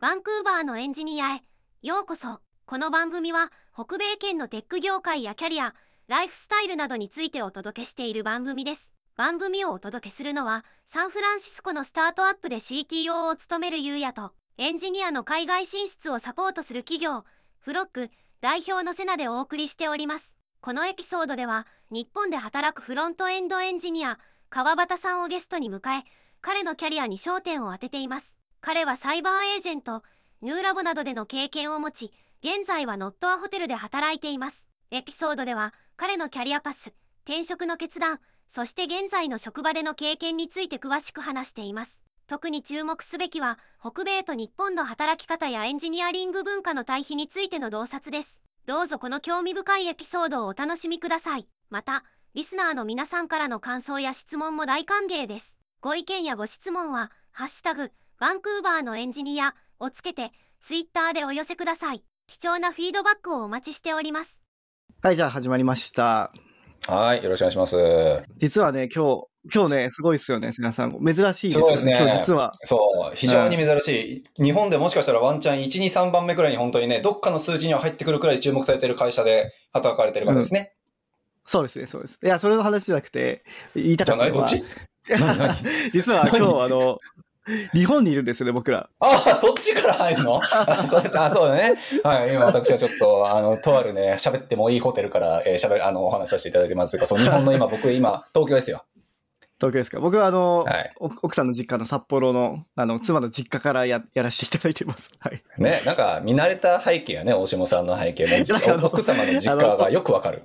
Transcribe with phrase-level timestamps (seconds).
[0.00, 1.42] バンクーバーのエンジニアへ。
[1.82, 2.38] ようこそ。
[2.66, 5.74] この番組は北米圏のテック業界やキャリア
[6.06, 8.92] ライフスタイルなどについてお届けしている番組です。
[9.16, 17.24] 番組をお届けするのはサンフランシスコのスタートアップで CTO を務めるゆうやとエンジニアの海外進出をサポートする企業
[17.58, 18.10] フロック
[18.40, 20.36] 代表のセナでお送りしております。
[20.60, 26.04] このエピソードでは日本で働くフロントエンドエンジニア川端さんをゲストに迎え
[26.40, 28.37] 彼のキャリアに焦点を当てています。
[28.60, 30.02] 彼はサイバーエージェント、
[30.42, 34.66] ニューラボなどでの経験を持ち、現在はノットアホテルで働いています。
[34.90, 36.92] エピソードでは、彼のキャリアパス、
[37.24, 42.00] 転職の決断、そして現在の職場での経験について詳しく話しています。
[42.26, 48.40] 特に注目すべきは、北米と日本の働き方やエンジニアリング文化の対比についての洞察です。
[48.66, 51.48] どうぞこの興味深いエピソードをお楽しみください。
[51.70, 55.56] また、リスナーの皆さんからの感想や質問も大歓迎です。
[55.80, 62.02] ご意見やご質問は、ハッシュタグ、バンクーバーのエンジニアをつけてツイッターでお寄せください。
[62.26, 64.40] 貴重なフィードバックをお待ちしております。
[65.00, 66.32] はい、じゃあ始まりました。
[66.88, 68.24] はい、よろしくお願いします。
[68.36, 70.90] 実はね、今日、今日ね、すごいですよね、皆さん。
[70.90, 71.52] 珍しいですよね。
[71.52, 71.96] そうですね。
[71.96, 72.50] 今日実は。
[72.54, 80.72] そう、非常に珍しい、うん、日本でもしかしたらワンチャン1、2、3番目くらいに本当にね、どっかの数字には入ってくるくらい注目されている会社で働かれてる方ですね。
[80.72, 80.78] うん
[81.50, 82.18] そうですね、そうです。
[82.22, 83.42] いや、それの話じゃなくて、
[83.74, 84.46] 言いたかったのは。
[84.46, 85.56] じゃないどっ
[85.88, 85.92] ち？
[85.96, 86.98] 実は今日、あの、
[87.74, 88.88] 日本にいるんですよね、僕ら。
[89.00, 90.40] ああ、そっちから入るの？
[90.44, 91.74] あそうだね。
[92.04, 98.84] はい、今私はちょっと、あの、とあるね、喋ってもいいホテルから、えー、喋る、あの、お話しさせていただいてますが、その日本の今、 僕今、東京ですよ。
[99.60, 99.98] 東京ですか？
[100.00, 105.10] 僕はあの、はい、奥さんの実家の札幌の、あの、妻の実家からややらせていただいてます。
[105.18, 105.42] はい。
[105.58, 108.36] ね、なんか見慣れた背景やね、大下さんの背景も。
[108.86, 110.44] 奥様の実家がよくわかる。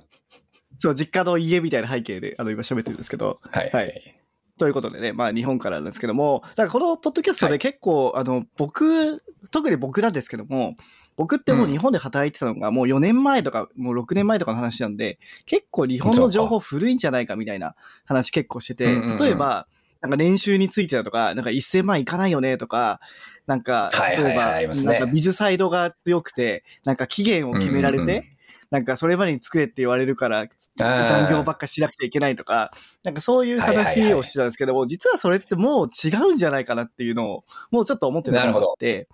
[0.80, 3.38] そう、実家の家みたいな背景で、あの、今喋ってるんですけど。
[3.50, 3.70] はい。
[3.72, 4.16] はい。
[4.58, 10.76] ということでね、まあ日本からなんですけども、だからこのポッドキャストで結構、はい、あの、僕、特に僕なんですけども、
[11.16, 18.86] 僕ってもう日本で働いてたのがもう4年前とか、もう6年前とかの話なんで、結構日本の情報古いんじゃないかみたいな話結構してて、
[19.18, 19.66] 例えば、
[20.00, 23.00] なんか年収についてだとか、なんか1000万いかないよねとか、
[23.46, 28.33] なんか、例えば、なんかビズサイドが強くて、なんか期限を決められて、
[28.74, 32.72] なんかそれまでに作れって言われるから、残業ばっかしなくちゃいけないとか、
[33.04, 39.08] なんかそういう話をしてたんですけども、実はそれってもう違うんじゃないかなっていうのを、もうちょっと思ってたので、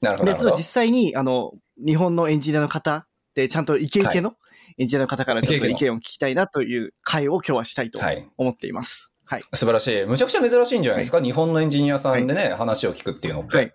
[0.00, 0.30] なるほど。
[0.30, 1.52] で、それを実際に、あの、
[1.84, 4.36] 日本のエンジニアの方で、ちゃんとイケイケの
[4.78, 7.98] エンジニアの方からちょっと意見を聞きたいなという会を今日はしたいと
[8.38, 9.10] 思っています。
[9.24, 9.42] はい。
[9.52, 10.04] 素晴らしい。
[10.06, 13.56] むちゃくちゃ珍しいんじゃないですか、はい、日本のエンジニアさんでね、はい、話を聞くっていうのって。
[13.56, 13.74] はい。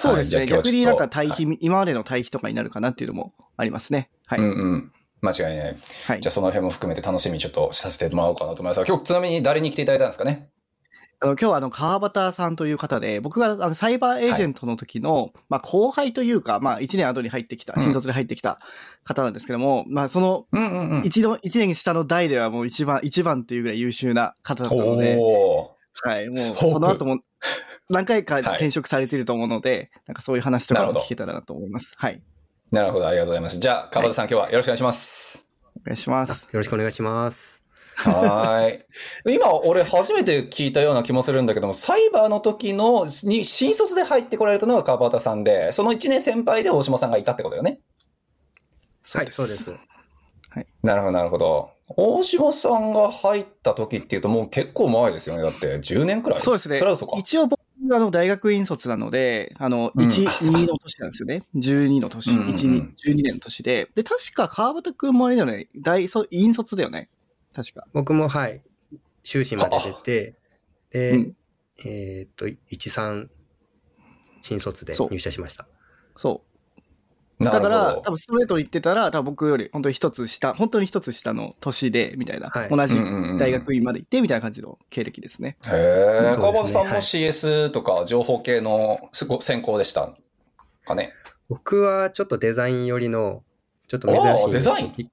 [0.00, 0.46] そうですね。
[0.46, 4.08] 逆になんか対比、今までの対比とかになるかなっていうのもありますね。
[4.26, 4.40] はい。
[4.40, 4.92] うんうん。
[5.20, 5.76] 間違いない。
[6.06, 6.20] はい。
[6.20, 10.48] じゃあその辺も含めて楽しみにちょっとさせてもらおうかなと思います今日ちなみに誰に来ていただいたんですかね？
[11.22, 18.58] あの今日はあの川端さんという方で、僕があのサイバーエージェントの時の、はい、まあ後輩というか、まあ1年後に入ってきた、新卒で入ってきた
[19.04, 20.46] 方なんですけども、うん、まあその
[21.04, 25.18] 一度、一年下の代ではもう一番、一番っていうぐらい優秀な方だったので、
[26.02, 27.20] はい、もうその後も
[27.90, 31.92] 何回か転職されていると思うので、はい、なんかそういう話とかも聞けたらなと思います。
[31.96, 32.22] はい。
[32.70, 33.58] なるほど、ありがとうございます。
[33.58, 35.46] じゃあ、川端さん、はい、今日はよろしくお願いします。
[35.82, 36.44] お願いします。
[36.52, 37.64] よろしくお願いします。
[37.96, 38.86] はい。
[39.34, 47.80] 今、俺初めて聞いたような気もするんだけども、サイバーの時の、に、新卒で入ってこられたのが川端さんで、その1年先輩で大島さんがいたってことよね。
[49.14, 49.72] はい、そうです。
[50.50, 50.66] はい。
[50.82, 51.70] なるほど、なるほど。
[51.96, 55.42] 大島さんが入った時っていうともう結構前ですよね。
[55.42, 56.76] だって10年くらいそうですね。
[56.76, 57.16] それはそうか。
[57.18, 61.44] 一応僕あの大学院卒なので、あの、1、うん、2の年なんですよね。
[61.56, 63.88] 12の年、うんうん、1、2、12年の年で。
[63.94, 65.68] で、確か川端くんもあれだよね。
[65.76, 67.08] 大、そ院卒だよね。
[67.54, 67.86] 確か。
[67.92, 68.62] 僕もはい。
[69.22, 70.34] 修士まで出て、
[70.90, 71.36] で、うん、
[71.84, 73.28] えー、っと、1、3、
[74.42, 75.66] 新卒で入社しました。
[76.16, 76.49] そう。
[77.40, 82.96] だから、多分ストレートに言ってたら、多分僕より本当に一つ下、本当に一つ下の年で、みたいな、はい、同じ
[83.38, 85.56] 大学院まで行って、みたいな感じの経歴ですね。
[85.66, 90.12] へえ、川端さんも CS とか情報系の専攻でした
[90.84, 91.14] かね？
[91.48, 93.42] 僕はちょっとデザイン寄りの、
[93.88, 94.50] ちょっと珍しい。
[94.50, 95.10] デザイン？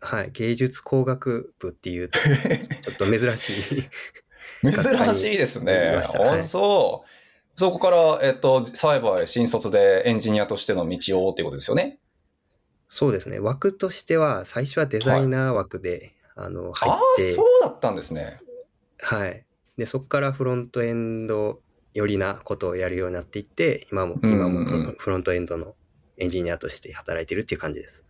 [0.00, 3.90] はい、芸術工学部っていう、 ちょっと珍しい。
[4.62, 6.02] 珍しいですね。
[6.04, 7.08] あ、そう。
[7.58, 11.98] そこから、えっと、サイバーへ新卒でエンジニアとしての道をっていうことですよね？
[12.86, 13.40] そうですね。
[13.40, 17.30] 枠としては、最初はデザイナー枠で、はい、あの、入って。
[17.30, 18.40] ああ、そうだったんですね。
[19.00, 19.44] はい。
[19.76, 21.60] で、そこからフロントエンド
[21.94, 25.74] 寄りなことをやるようになっていって、今も、今もフロントエンドの
[26.16, 28.04] エンジニアとして働いてるっていう感じです。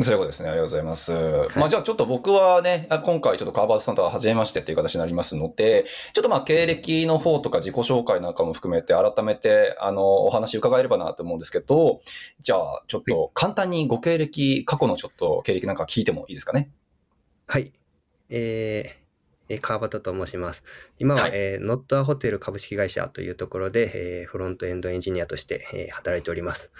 [0.00, 0.48] そういうことですね。
[0.48, 1.12] ありがとうございます。
[1.54, 5.84] まあじゃあちょっと僕はね、あ今回ちょっと川端さんとは初めましてっていう形になりますので、
[6.14, 12.00] ちょっとまあ経歴の方とか自己紹介なんかも含めて改めてあのお話伺えればなと思うんですけど、
[12.40, 16.70] じゃあちょっと簡単にご経歴、過去のちょっと経歴なんか聞いてもいいですかね？
[17.46, 17.70] はい。
[18.30, 19.02] えー
[19.50, 20.64] えー川端と申します。
[20.98, 26.72] 今は、はいえーノットアホテル株式会社というところで、えーフロントエンドエンジニアとして、えー働いております。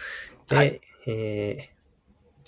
[0.49, 1.72] で、はいえー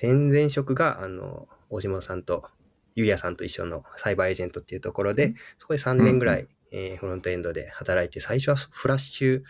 [0.01, 2.49] 前々職が、あの、大島さんと、
[2.95, 9.43] ゆうやさんと一緒のサイバーエージェントっていうところで、そこで3年ぐらい、えーフロントエンドで働いて、最初はフラッシュ、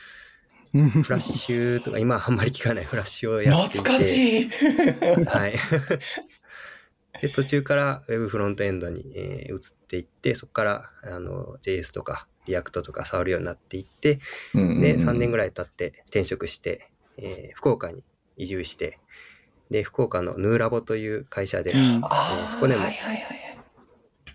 [0.72, 3.88] フラッシュとか、今はあんまり聞かないフラッシュをやっていて。
[3.88, 4.50] 懐かしい
[5.26, 5.54] はい。
[7.22, 14.16] で、途中から Web フロントエンドに、えー移っていって、そこからあの JS とか React とか触るようになっていって、
[14.54, 15.46] で、3年ぐらい。
[15.48, 18.02] らい経って転職して、えー福岡に
[18.36, 18.98] 移住して、
[19.70, 22.02] で、福岡のヌーラボという会社で、うん
[22.48, 23.58] そこでもはいはいはい。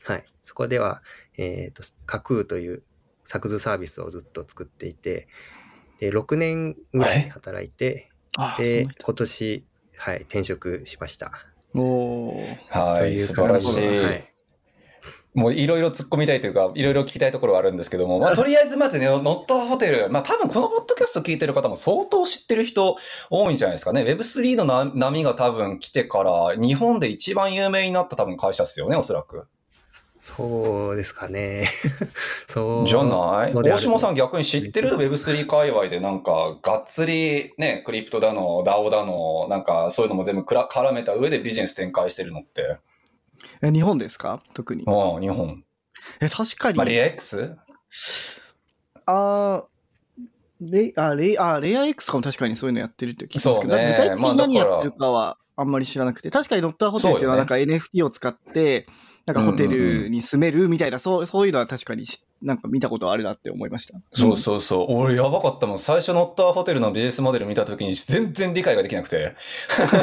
[0.03, 1.03] はい、そこでは、
[1.37, 2.83] えっ、と、架空という
[3.23, 5.27] 作図サービスをずっと作っていて、
[5.99, 8.09] で6年ぐらい働いて、
[8.57, 9.65] で今年、
[9.97, 11.31] はい、転職しました。
[11.75, 13.97] おーはい、素晴らしい。
[13.99, 14.38] はい
[15.39, 22.97] もういろいろ突っ込みたいというか、いろいろ聞きたいところはあるんですけども、まあとりあえずまずね、ノットホテル、まあ多分このポッドキャスト聞いてる方も相当知ってる人
[23.29, 24.01] 多いんじゃないですかね。
[24.03, 29.47] Web3 のな波が多分来てから、日本で一番有名になった多分会社ですよね、おそらく。
[30.19, 31.69] そうですかね。
[32.49, 32.87] そう。
[32.87, 33.53] じゃない？
[33.53, 42.79] 大島さん逆に知ってる？Web3 界隈でなんか、がっつりね、クリプトだの、DAO だの、なんかそういうのも全部くら絡めた上でビジネス展開してるのって。
[43.61, 44.41] え日本ですか？
[44.53, 44.83] 特に。
[44.83, 45.63] うん、日本。
[46.21, 46.77] え、確かに。
[46.77, 47.55] まあ、レア X?
[49.05, 58.87] あーレあレあレア X とかも確かにそういうのやってるって聞きますけど、ね具体的に何やってるかはあんまり知らなくて、確かにドクターホテルっていうのはなんか NFT を使って、
[59.25, 63.99] なんかホテルに住めるみたいな、そうそういうのは確かにしなんか見たことあるなって思いました。
[64.13, 64.87] そうそうそう。
[64.89, 65.77] 俺やばかったもん。
[65.77, 69.35] 最初ノッターホテルのビジネスモデル見たときに全然理解ができなくて。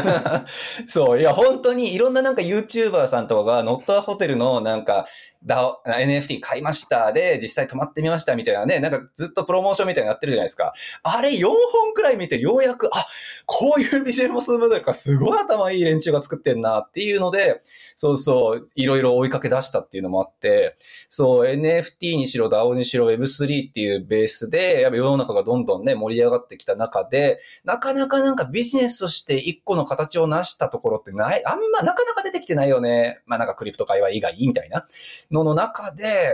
[0.87, 1.21] そう。
[1.21, 5.07] いや、本当にいろんななんか YouTuber さんとかがノッターホテルのなんか、
[5.47, 10.75] ダ NFT 買いましたで、実際泊まってみましたみたいなね、なんかずっとプロモーションみたいになってるじゃないですか。
[11.05, 13.07] あれ4本くらい見てようやく、あ、
[13.47, 17.63] こういうビジネスモデルかすごい頭いい連中が作ってんなっていうので、
[17.95, 20.77] そうそう、いろいろ追いかけ出したっていうのもあって、
[21.09, 33.23] そう、NFT にしろ DAO にしろ Web3 っていうベースで、やっぱ世の中がどんどんね、盛り上がってきた中で、なかなかなんかビジネスとして一個の形を成したところってない、あんまなかなか出てきてないよね。
[33.27, 34.87] まあなんかクリプト界隈以外みたいな
[35.31, 36.33] のの中で、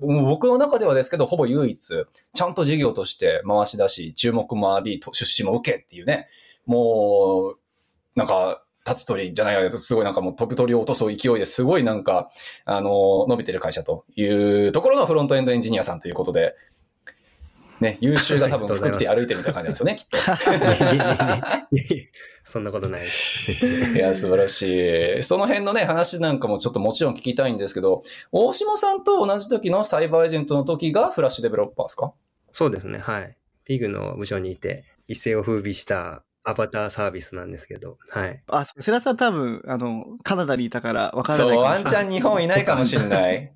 [0.00, 6.28] 僕の中ではですけど、ほぼ唯一、ちゃんと事業として回し出し、注目も浴び、出資も受けっていうね、
[6.66, 7.58] もう、
[8.14, 12.30] なんか、立つ鳥じゃないやつ、すごいなんかもう飛ぶ鳥を落とす勢いですごいなんか、
[12.64, 16.54] あの、伸びてる会社というところのフロントエンドエンジニアさんということで、
[17.80, 20.18] ね、優秀が多分服着て歩いてるみたいな感じなんですよね、 きっと。
[22.44, 23.52] そんなことないです。
[23.52, 24.62] いや、素晴らし
[25.18, 25.22] い。
[25.22, 32.14] その辺のね、話なんかもちょっともちろん聞きたいんですけど、大島さんと同じ時のサイバーエージェントの時がフラッシュデベロッパーですか
[32.52, 32.98] そうですね。
[32.98, 33.36] はい。
[33.64, 38.40] ピグの部署にいて、一世を風靡したアバターサービスなんですけど、はい。
[38.46, 41.74] あ、そう世良さん多分、あの、カナダにいたからわからそう、ないかもしれない。
[41.74, 43.52] ワンチャン日本いないかもしれない。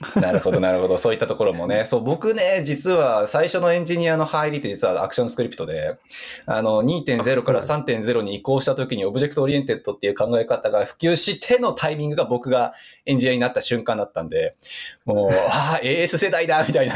[0.20, 0.98] なるほど、なるほど。
[0.98, 1.84] そういったところもね。
[1.84, 5.98] そう、僕ね、実は最初のエンジニアの入りって実はアクションスクリプトで、
[6.46, 12.74] あの、2.0から3.0に移行した時に object oriented っていう考え方が普及してのタイミングが僕が
[13.06, 14.56] エンジニアになった瞬間だったんで、
[15.04, 16.94] もう、 ああ、AS 世代だみたいな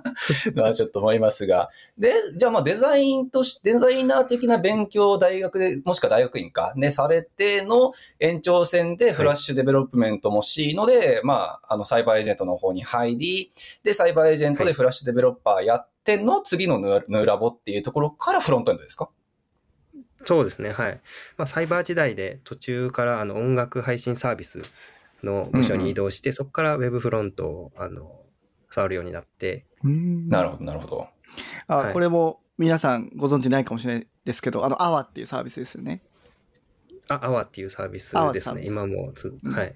[0.56, 1.68] のはちょっと思いますが。
[1.98, 13.52] で、じゃあまあデザインとして、デザイナー的な勉強を大学で、もしくは大学院か、ね、されての延長線で Flash development もしいので、まあ、あの、サイバーエージェントの方に入り、
[13.82, 19.10] で、サイバーエージェントで Flash developer やっての次のヌーラボっていうところからフロントエンドですか？
[20.24, 20.70] そうですね。
[20.70, 21.00] はい。
[21.36, 24.62] まあ、サイバー時代で途中からあの音楽配信サービス
[25.22, 28.20] の部署に移動して、そこからウェブフロントをあの
[28.70, 31.08] 触るようになって、うんなるほど、なるほど。
[31.66, 36.02] あ、はいこれも皆さんご存知ないかもしれないですけど、あの、アワっていうサービスですよね。
[37.08, 38.62] あ、アワっていうサービスですね。
[38.64, 39.74] 今もつ、うんはい。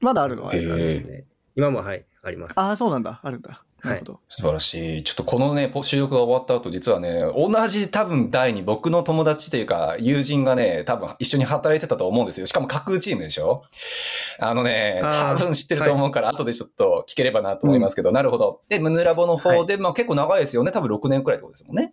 [0.00, 0.44] まだあるの？
[0.44, 1.24] は、へえサービスで
[1.60, 2.58] 今もはい、あります。
[2.58, 3.20] ああ、そうなんだ。
[3.22, 3.62] あるんだ。
[3.82, 4.20] なるほど。
[4.28, 5.04] 素晴らしい。
[5.04, 12.46] ちょっとこのね、ポ収録が終わった後、実はね、同じ多分代に僕の友達というか、友人がね、多分一緒に働いてたと思うんですよ。
[12.46, 13.64] しかも架空チームでしょ？
[14.38, 18.62] あのね、多分知ってると思うから、後でちょっと聞ければなと思いますけど、なるほど。
[18.70, 20.72] で、ムヌラボの方で、まあ結構長いですよね。
[20.72, 21.92] 多分6年くらいってことですもんね。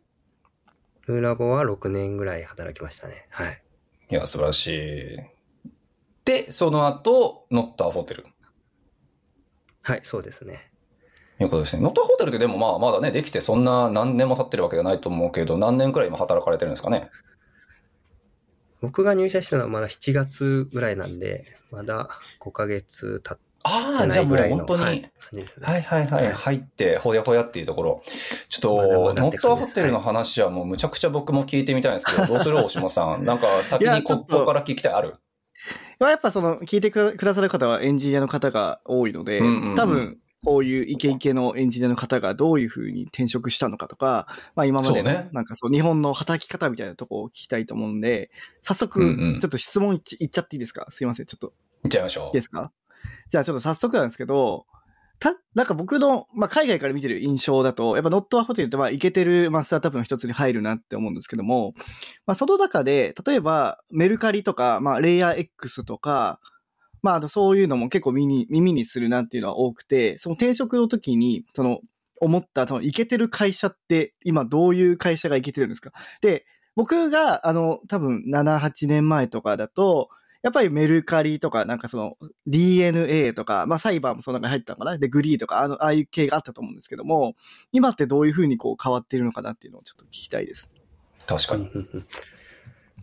[1.08, 3.28] ルーラボは6年ぐらい働きましたね。
[3.32, 3.62] はい。
[4.12, 5.18] いや、素晴らしい。
[6.26, 8.26] で、その後、ノッターホテル。
[9.88, 10.70] はい、そうですね。
[11.40, 11.82] いうことですね。
[11.82, 17.10] ノッターホテルってでもまあまだね、できてそんな何年も経ってるわけじゃないと思うけど、何年くらい今働かれてるんですかね？
[18.82, 22.10] 僕が入社したのはまだ7月ぐらいなんで、まだ
[22.42, 25.12] 5ヶ月経っああ、てなじゃあもういぐらいの本当に、はい。
[25.62, 28.04] はいはいはい、はい入って、ほやほやっていうところ。
[28.50, 33.26] ちょっと、ノッターって感じですホテルの話はもうむちゃくちゃ僕も聞いてみたいんですけど、 どうする大島さん？
[33.26, 35.10] なんか先にここから聞きたいある？
[35.10, 35.20] まあ、
[36.00, 39.76] やっぱその、聞いてくださる方はエンジニアの方が多いので、うんうんうん。
[39.76, 48.30] 多分、こういうイケイケのエンジニアの方がどういうふうに転職したのかとか、まあ今までの、なんかそう、日本の働き方みたいなとこを聞きたいと思うんで、
[48.62, 50.86] 早速、ちょっと質問いっちゃっていいですか？
[50.90, 51.54] すいません、ちょっと。
[51.84, 52.72] いっちゃいましょいいですか？
[53.30, 54.68] じゃあちょっと早速なんですけど、
[55.20, 61.74] た、なんか僕の、まあ、海外から見てる印象だと、やっぱノットアホテルってまあ、イケてる、まあ、スタートアップの一つに入るなって思うんですけども、
[62.26, 66.40] まあ、その中で、例えば、メルカリとか、まあ、レイヤー X とか、
[67.02, 71.80] まあ、そういうのも結構耳に、耳にするなっていうのは多くて、その転職の時に、その、
[72.20, 75.92] 思った、その、イケてる会社って、今どういう会社がイケてるんですか？
[76.22, 76.46] で、
[76.76, 80.10] 僕が、あの、多分、7、8年前とかだと、
[80.48, 87.36] やっぱりメルカリとか、なんかその DNA とか、まあサイバーもその中に入ったのかなで、グリーとか、あの、ああいう系があったと思うんですけども、
[87.74, 90.72] 今ってどういうふうにこう変わっているのかなっていうのをちょっと聞きたいです。
[90.74, 91.28] う。
[91.28, 91.68] 確かに。
[91.68, 92.08] うんうんうん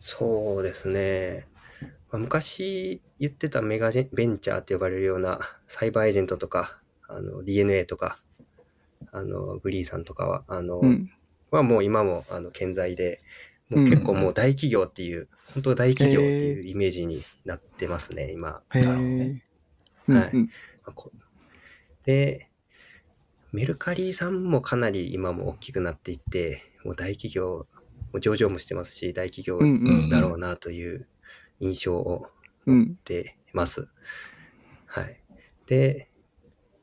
[0.00, 1.46] そうですね。
[2.10, 8.18] まあ昔言ってたメガジェベンチャーって呼ばれるようなサイバーエージェントとか、あの DNA とか、
[9.12, 11.10] あのグリーさんとかは、あの、うん。
[11.50, 13.20] はもう今もあの健在で、
[13.70, 18.62] もう結構もう大企業っていう、本当大企業っていうイメージになってますね、今。
[18.74, 19.44] へなるほどえね。
[20.08, 20.32] うんはい
[22.04, 22.50] で、
[23.52, 27.66] メルカリさんもかなり今も大きくなっていって、もう大企業、も
[28.14, 31.08] う上場もしてますし、大企業うんうんだろうなという
[31.60, 32.26] 印象を
[32.66, 32.78] うん。
[32.80, 33.88] 持ってます。
[34.86, 35.20] はい。
[35.66, 36.10] で、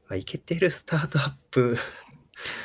[0.07, 1.77] まあ、イケてるスタートアップ、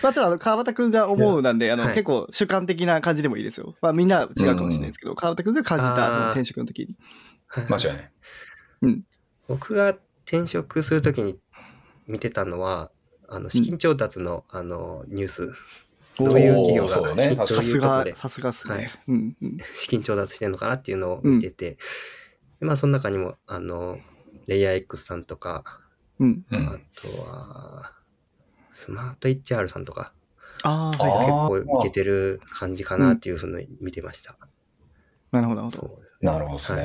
[0.02, 3.75] まあちょっとあの、川端くんが思うなんで、あの、はい結構主観的な感じでもいいですよ。
[3.80, 6.97] まあみんな違うかもしれないですけど、川端くんが感じたその転職の時に。
[7.68, 9.02] 間違いない。
[9.49, 11.38] 僕が転職するときに
[12.06, 12.90] 見てたのは、
[13.28, 15.49] あの資金調達の,、あのニュース、
[16.18, 18.90] どういう企業がねどうさすが、いうとこでさすがっすはいね。
[19.09, 19.59] うんうん。
[19.75, 21.78] 資金調達してるのかなっていうのを見てて、
[22.61, 23.99] でまあその中にも、あの、
[24.47, 25.64] レイヤー X さんとか、
[26.18, 26.45] うん。
[26.50, 26.83] うあん。
[26.95, 27.92] とは、
[28.76, 30.12] スマート HR さんとか、
[30.62, 34.37] ああ、あはい結構いけてる感じかなっていうふうに見てました。
[35.33, 35.99] なるほど、なるほど。
[36.21, 36.83] なるほどですね。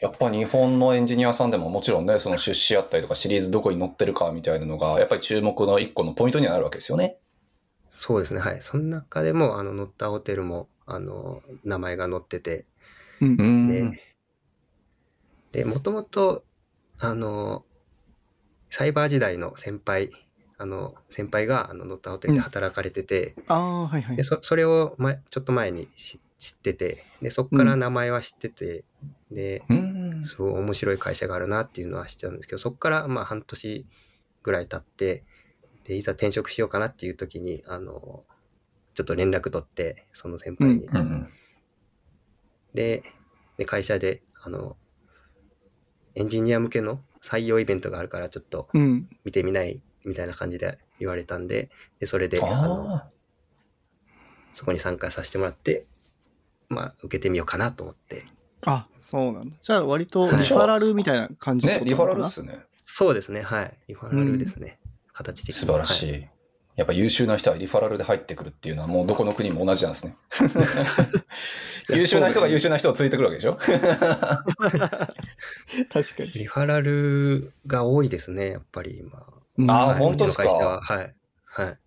[0.00, 7.18] やっぱ日本のエンジニアさんでももちろんね、その出資あったりとかシリーズどこに載ってるかみたいなのが、やっぱり注目の一個のポイントにはなるわけですよね。
[7.94, 8.62] そうですね、はい。
[8.62, 12.66] その中でも、あの、乗ったホテルも、あの、名前が載ってて、
[13.20, 13.42] うんう。
[13.42, 13.90] ん。
[13.90, 14.02] で、
[15.52, 16.44] で、もともと、
[16.98, 17.64] あの、
[18.68, 20.10] サイバー時代の先輩、
[20.58, 24.22] あの、先輩が、あの、乗ったホテルで働かれてて、ああ、はいはいで、。
[24.22, 28.84] そそれを前、ちょっと前に知知ってて、で、そこから名前は知ってて、
[29.30, 30.22] で、うん。
[30.26, 33.86] すごい面白い会社があるなっていうのは知ってたんですけど、そこからまあ半年
[34.42, 35.24] ぐらい経って、
[35.84, 38.24] で、いざ転職しようかなっていう時に、あの、
[38.94, 40.86] ちょっと連絡取って、その先輩に。
[40.86, 41.28] うんうん。
[42.74, 43.02] で
[43.56, 44.76] で、会社で、あの、
[46.14, 49.08] エンジニア向けの採用イベントがあるから、ちょっとうん。
[49.24, 51.70] 見てみないみたいな感じで言われたんで、
[52.00, 53.08] で、それで、あの、あ
[54.54, 55.84] そこに参加させてもらって、
[56.70, 58.24] まあ、受けてみようかなと思って。
[58.64, 59.56] あ、そうなんだ。
[59.60, 61.58] じゃあ割とはいリファラルみたいな感あ。
[61.58, 62.60] じってね、リファラルっすね。
[62.76, 63.74] そうですね、はい。
[63.88, 64.78] リファラルですね。
[65.12, 65.54] 形的に。
[65.54, 66.12] 素晴らしい。
[66.12, 66.30] はい
[66.76, 70.14] やっぱ優秀な人はリファラルで入ってくるっていうのはもうどこの国も同じなんですね。
[71.88, 73.56] 優秀な人が優秀な人をついてくるわけでしょ？
[75.90, 76.32] 確かに。
[76.32, 79.24] リファラルが多いですね、やっぱり今。
[79.58, 80.44] うんあーはい本当ですか？
[80.44, 80.80] は。
[80.80, 81.14] はい。
[81.44, 81.78] はい。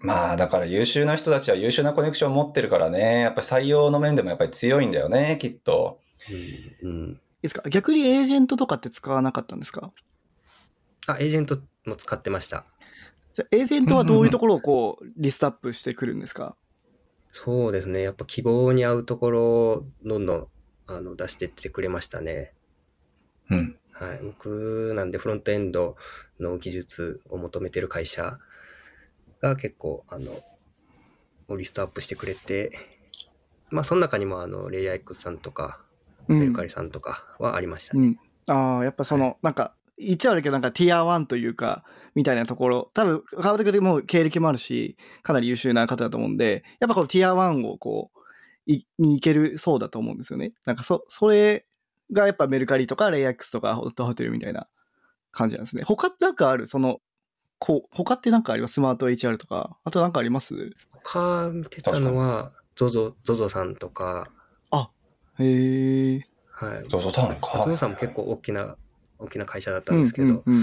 [0.00, 6.00] まあだから優秀な人たちは優秀なコネクションを持ってるからね、やっぱり採用の面でもやっぱり強いんだよね、きっと。
[6.82, 6.90] うん。
[6.90, 7.68] うん、いいですか？
[7.70, 9.92] 逆にエージェントとかって使わなかったんですか？
[11.06, 12.66] あ、エージェントも使ってました。
[13.32, 16.56] じゃあエージェントはどういうところをこう、リストアップしてくるんですか？
[17.32, 18.02] そうですね。
[18.02, 20.46] やっぱ希望に合うところをどんどん
[20.86, 22.54] あの出していってくれましたね。
[23.50, 23.78] うん。
[23.98, 24.20] はい。
[24.22, 25.96] 僕なんでフロントエンド
[26.38, 28.38] の技術を求めてる会社
[29.40, 30.42] が結構、あの、
[31.56, 32.72] リストアップしてくれて、
[33.70, 35.80] まあ、その中にも、あの、レイヤー X さんとか、
[36.28, 36.64] うんメルカ。
[36.64, 38.16] リさんとかはありましたね。
[38.48, 38.54] うん。
[38.54, 41.84] ああ、やっぱその、なんか、言っちゃ悪いけど、なんかティア1というか、
[42.14, 48.18] みたいなところ、多分、川端君も経歴もあるし、かなり優秀な方だと思うんで、やっぱこのティア1をこう、
[48.66, 50.52] いに行けるそうだと思うんですよね。
[50.66, 51.64] なんかそ、それ
[52.12, 54.68] がやっぱメルカリとかレイアックスとかホットホテルみたいな
[55.32, 55.82] 感じなんですね。
[55.84, 56.66] 他ってなんかある？
[56.66, 57.00] その、
[57.58, 58.74] こう、他ってなんかあります？
[58.74, 59.76] スマート HR とか。
[59.84, 60.70] あとなんかあります？
[60.92, 64.30] 他見てたのは、ゾゾ、ゾゾさんとか、
[65.38, 66.22] へえ。
[66.50, 66.88] はい。
[66.88, 67.62] ゾゾタウンか。
[67.62, 68.76] ゾゾさんも結構大きな、
[69.18, 70.62] 大きな会社だったんですけど、うんうん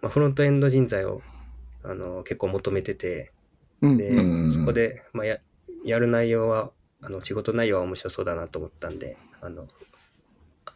[0.00, 1.20] まあ、フロントエンド人材を
[1.82, 3.32] あの結構求めてて、
[3.82, 5.38] で、うんうんうんそこで、まあ、や
[5.84, 6.70] やる内容は、
[7.02, 9.66] あの仕事内容は面白そうだなと思ったんで、あの、あ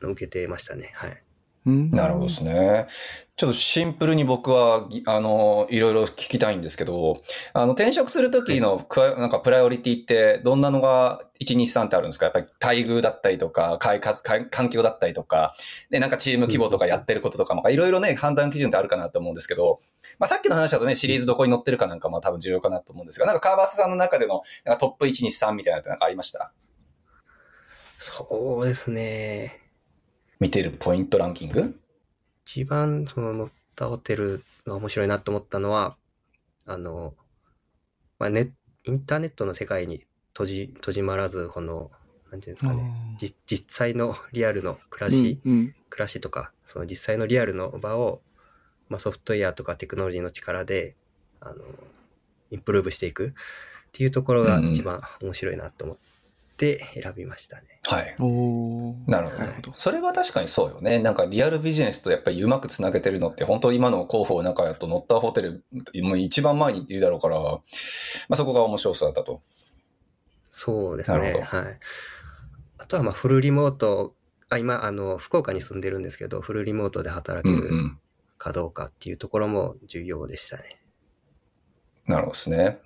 [0.01, 0.93] の受けてましたね。
[0.95, 1.23] はい。
[1.67, 2.87] うんなるほどですね。
[3.37, 7.21] ちょっとシンプルに僕は、ぎあの、いろいろ聞きたいんですけど、
[7.53, 8.87] あの、転職するときの
[9.19, 12.25] なんかプライオリティって、どんなのが1、2、3ってあるんですか？
[12.27, 15.55] やっぱり待遇だったりとか、開発、か環境だったりとか、
[15.91, 19.83] で、なんかチーム規模とかやってることとか、まあいろいろね、判断基準ってあるかなと思うんですけど、
[20.19, 26.55] まあさっきの話だとね、シリーズどこに載ってるかなんかも多分重要かなと思うんですが、なんか川端さんの中でのなんかトップ1、2、3みたいなのってなんかありました？
[27.99, 29.60] そうですね。
[30.41, 31.79] 見てるポイントランキング？
[32.47, 35.97] 一番その乗ったホテルが面白いなと思ったのは、
[36.65, 37.13] あの、
[38.19, 38.51] まあ、ネ
[38.85, 41.91] インターネットの世界に閉じ、閉じまらず、この、
[42.31, 45.75] なんていうんですかね、じ実際のリアルの暮らし、うんうん。
[45.91, 48.23] 暮らしとか、その実際のリアルの場を、
[48.89, 50.97] まあ、ソフトウェアとかテクノロジーの力で、
[51.41, 51.57] あの、
[52.51, 53.33] インプルーブしていくっ
[53.93, 55.97] ていうところが一番面白いなと思っ
[56.61, 57.81] て選びましたね。
[57.85, 58.15] はい。
[58.21, 59.39] おーなるほど。
[59.39, 59.73] なるほど。
[59.75, 60.99] それは確かにそうよね。
[60.99, 65.65] なんかリアルビジネスとやっぱりうまくつなげてるのって、本当今の広報の中やと乗ったホテル、
[66.03, 67.61] もう一番前にいるだろうから、ま
[68.31, 69.41] あそこが面白そうだったと。
[70.53, 71.19] そうです。
[71.19, 71.81] ねはい。
[72.77, 74.15] あとは、まあ、フルリモート、
[74.51, 77.99] あ今、あの、福岡に住んでるんですけど、フルリモートで働けるうんうん。
[78.37, 80.81] かどうかっていうところも重要でしたね。
[82.07, 82.79] なるほどですね。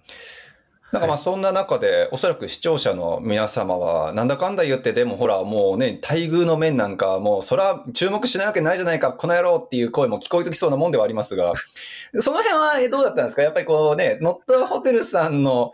[0.93, 11.53] なんかまあそんな中で、おそらく視聴者の皆様は、なんだかんだ言って、でもほらもうね、待遇の面なんかもう、そら注目しないわけないじゃないか、この野郎っていう声も聞こえてきそうなもんではありますが、
[12.21, 13.43] その辺はえどうだったんですか？
[13.43, 15.73] やっぱりこうね、ノットホテルさんの、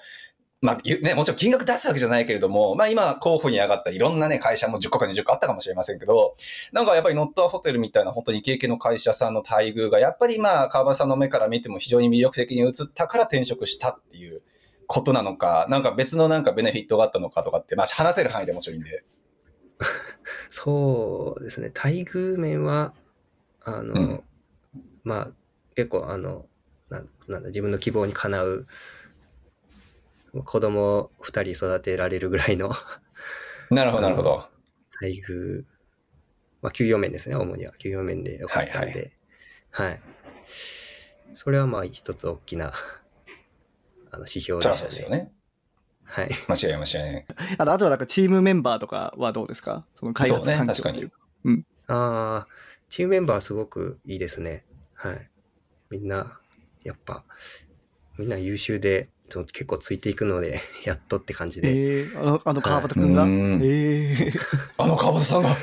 [0.62, 6.34] まあ、ゆね、もちろん金額出すわけじゃないけれども、まあ今候補に上がったいろんなね、会社も10個か20個あったかもしれませんけど、
[6.72, 14.42] なんかやっぱりノットホテルみたいな本当に経験の会社さんの待遇が、やっぱりまあ川端さんの目から見ても非常に魅力的に映ったから転職したっていう
[14.92, 19.04] ことなのか、なんか別のなんかベネフィットがあったのかとかって、まあ話せる範囲でもちろんいいんで。
[20.50, 21.68] そうですね。
[21.68, 22.92] 待遇面は、
[23.60, 24.24] あの、うん
[25.04, 25.28] まあ、
[25.76, 26.46] 結構、あの、
[26.88, 28.66] なんなんだ、自分の希望にかなう、
[30.44, 32.72] 子供二人育てられるぐらいの
[33.70, 34.48] なるほど、なるほど。
[35.00, 35.62] 待遇、
[36.62, 37.72] まあ、給与面ですね、主には。
[37.78, 39.12] 給与面でよかったんで。
[39.70, 40.00] はい、
[41.34, 42.99] それはまあ、一つ大きな、あ
[44.20, 44.76] の、指標でしたね。
[44.78, 45.32] そうですよね。
[46.04, 46.30] はい。
[46.48, 47.26] 間違い間違いない。
[47.58, 49.84] あと、あとはなんかチームメンバーとかはどうですか？
[49.98, 52.48] その開発そうね環境っていう確ああ、
[52.88, 54.64] チームメンバーすごくいいですね。
[54.94, 55.30] はい。
[55.90, 56.40] みんな、
[56.84, 57.24] やっぱ、
[58.18, 59.08] みんな優秀で、
[59.52, 61.68] 結構ついていくので、 やっとって感じで。
[61.72, 64.32] えー、あの、あの川端くんが、はいうんええ
[64.78, 65.50] あの川端さんが、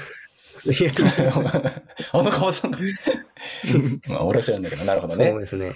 [2.13, 2.77] あの川端さんが？
[4.09, 5.39] まあ俺は知らんだけど、なるほどそうね。
[5.39, 5.75] ですね。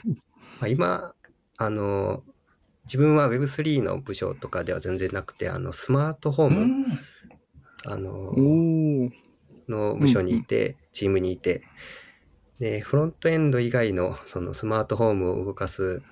[0.59, 1.13] まあ、今、
[1.57, 2.23] あの、
[2.85, 6.85] 自分は Web3 の部署とかでは全然なくて、あの、スマートホーム、うん。
[7.85, 8.33] あの、
[9.67, 11.63] の部署にいて、チームにいて、
[12.59, 16.03] で、フロントエンド以外のそのスマートホームを動かす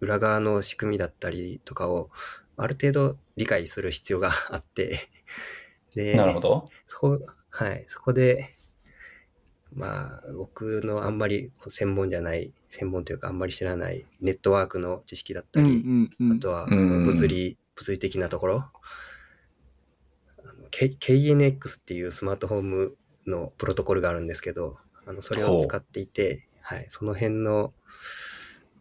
[0.00, 2.10] 裏側の仕組みだったりとかを
[2.56, 5.08] ある程度理解する必要があって、
[5.94, 6.68] で、なるほど。
[6.86, 8.58] そこ、はい、そこで、
[9.74, 16.36] まあ、僕のあんまり専門じゃない、専門というかあんまり知らないネットワークの知識だったうんり、うんうん。
[16.36, 17.04] あとはうん。
[17.04, 18.64] 物理、物理的なところ。
[20.44, 27.72] あの K- KNX っていうスマートフォームのプロトコルがあるんですけど、あのそれを使っていて、はい、その辺の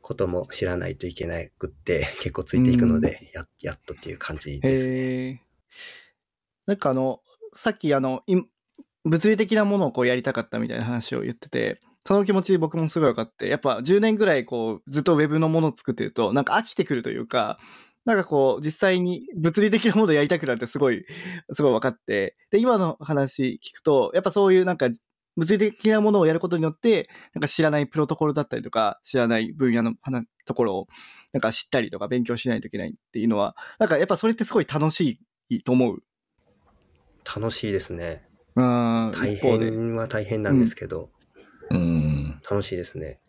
[0.01, 5.43] ことも知らないといけなくって、 結構ついていくので、ややっとっていう感じですね。
[6.65, 7.21] なんかあの、
[7.53, 8.35] さっきあの、い
[9.03, 17.59] 物理的なものをこうやりたかったみたいな話を言ってて、その気持ち僕もすごい分かって、やっぱ10年ぐらいこうずっとウェブのものを作ってると、なんか飽きてくるというか、
[18.05, 21.05] なんかこう実際に物理的なものをやりたくなるってすごい、
[21.51, 24.89] すごい分かって、で、今の話聞くと、やっぱそういうなんか
[25.37, 29.93] 物理的なものをやることによって、なんか知らないプロトコルだったりとか、知らない分野の
[30.45, 30.87] ところを、
[31.33, 36.03] なんか知ったりとか勉強しないといけないっていうのは、なんかやっぱそれってすごい楽しいと思う。
[37.23, 38.30] 楽しいですね。
[38.55, 39.11] うん。
[39.11, 39.35] 大。
[39.35, 41.11] 変は大変なんですけど、
[41.69, 42.41] うん。
[42.49, 43.19] 楽しいですね。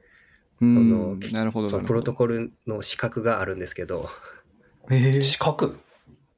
[0.60, 1.68] うんあのなるほど。
[1.68, 4.08] そのなるほどプロトコルの資格があるんですけど、
[4.90, 5.78] へえ資格？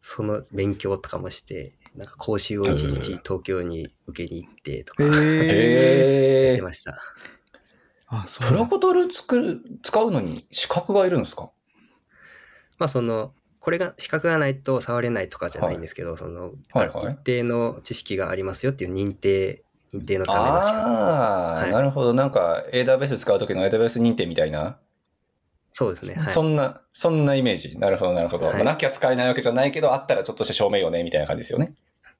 [0.00, 5.06] その勉強とかもして、なんか講習を一日東京に受けに行ってとか、え。
[5.06, 6.52] へえ。
[6.52, 6.98] ってました。
[8.06, 11.50] あ、そうプラコトル作る、使うのに資格がいるんですか？
[12.78, 13.32] まあその、
[13.64, 19.62] これが資格がないと触れないとかじゃないんですけど、その、はいはい一定の知識がありますよっていう認定、
[19.94, 20.86] 認定のための資格。
[20.86, 22.12] ああ、はいなるほど。
[22.12, 24.76] なんか AWS 使うときの AWS 認定みたいな？
[25.72, 26.14] そうですね。
[26.16, 26.28] はい。
[26.28, 27.78] そんな、そんなイメージ。
[27.78, 28.44] なるほど、なるほど。
[28.44, 31.72] はいまあなきゃ使えないわけじゃないけど、あったらちょっとした証明よね、みたいな感じですよね。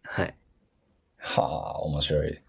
[0.03, 0.35] はい。
[1.19, 2.41] はあ、面白い。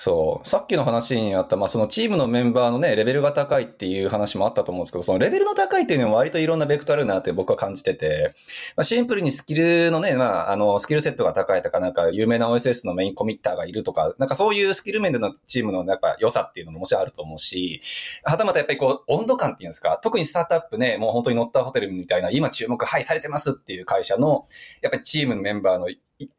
[0.00, 0.48] そう。
[0.48, 8.32] さっきの話にあった、まあ、そのチームのメンバーのね、レベルが高いっていう話もあったと思うんですけど、そのレベルの高いっていうのは割といろんなベクトルあるなって僕は感じてて、
[8.76, 17.80] まあ、シンプルにスキルのね、まあ、あの、スキルセットが高いとか、なんか有名な OSS のメインコミッターがいるとか、なんかそういうスキル面でのチームのなんか良さっていうのももちろんあると思うし、
[18.22, 24.46] はたまたやっぱりこう、温度感っていうんですか、特にスタートアップね、もう本当にノッターホテルみたいな、今注目、はい、されてますっていう会社の、
[24.80, 25.88] やっぱりチームのメンバーの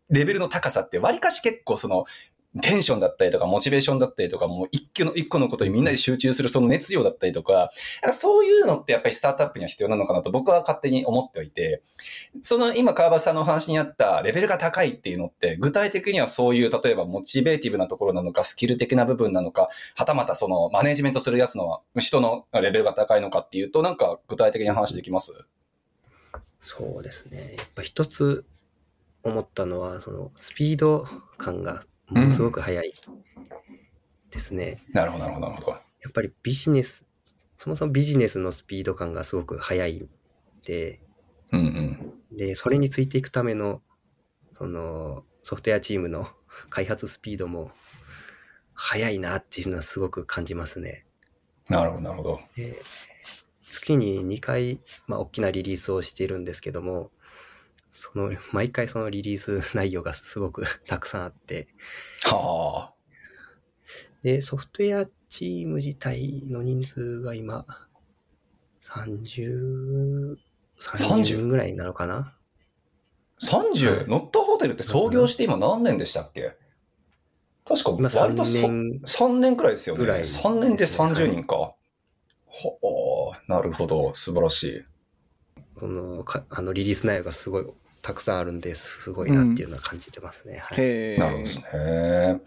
[0.10, 2.06] レベルの高さって、割かし結構その、
[2.62, 7.70] テンションだったりとか、モチベーションだったりとか、もう一個の、一個のことにみんなで集中するその熱量だったりとか、
[8.14, 11.84] そういうのってやっぱりスタートアップには必要なのかなと僕は勝手に思っておいて、
[12.42, 25.34] その今川端さんのお話にあったレベルが高いっていうのって、具体的にはそういう、例えばモチベーティブなところなのか、スキル的な部分なのか、はたまたそのマネジメントするやつの人のレベルが高いのかっていうと、なんか具体的に話できます？
[26.62, 27.54] そうですね。
[27.58, 28.44] やっぱ一つ
[29.24, 31.06] 思ったのは、そのスピード
[31.38, 32.94] 感がものすごく速い
[34.32, 34.80] ですね。
[34.94, 35.78] なるほど、なるほど、なるほど。
[35.78, 37.06] やっぱりビジネス、
[37.56, 40.10] そもそもビジネスのスピード感がすごく速いん
[40.66, 41.02] で、
[41.52, 42.38] うんうん。
[42.38, 43.82] で、それについていくための、
[44.58, 46.30] その、ソフトウェアチームの
[46.70, 47.72] 開発スピードも
[48.74, 51.06] 速いなっていうのはすごく感じますね。
[51.70, 52.40] なるほど、なるほど。
[52.56, 52.82] で
[53.64, 57.12] 月に2回、まあ、大きなリリースをしているんですけども、
[58.00, 61.68] その、 毎回そのリリース 内容がすごく たくさんあって、
[62.24, 62.94] はあ。
[64.24, 67.66] で、ソフトウェアチーム自体の人数が今、
[68.84, 70.38] 30、
[70.80, 72.36] 30人ぐらいなのかな
[73.42, 74.08] ？30?
[74.08, 76.56] ノットホテルって創業して今何年でしたっけ？
[77.66, 80.04] 確か今割とそ3年3年くらいですよね。
[80.04, 81.56] ぐらい3年で30人か。
[81.58, 81.76] は
[83.36, 84.14] あ、なるほど。
[84.14, 84.86] 素晴らしい。
[85.78, 87.66] そのかあのリリース内容がすごい
[88.02, 90.58] たくさんあるんですごいなっていうのは感じてますね。
[90.58, 91.18] はい、へえ。
[91.18, 92.42] なるほどですね。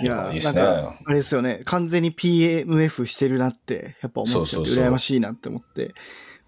[0.00, 0.62] いやいいですね。
[0.62, 1.62] なんかあれですよね。
[1.64, 5.94] 完全に PMF してるなって、やっぱ思っちゃって、そうそうそう羨ましいなって思って。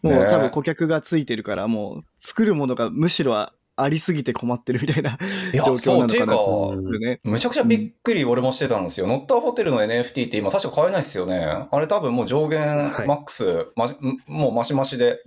[0.03, 3.35] もう、ね多分顧客がついてるから、もう作るものがむしろ
[3.77, 5.19] ありすぎて困ってるみたいな
[5.53, 7.21] 状況そう、なのかなっていうか。
[7.31, 9.07] むちゃくちゃびっくり俺もしてたんですよ。
[9.07, 11.67] ノッターホテルの NFT って今確か買えないですよね。
[11.71, 12.61] あれ多分もう上限
[12.93, 15.21] はいマックス、まじもうマシマシで。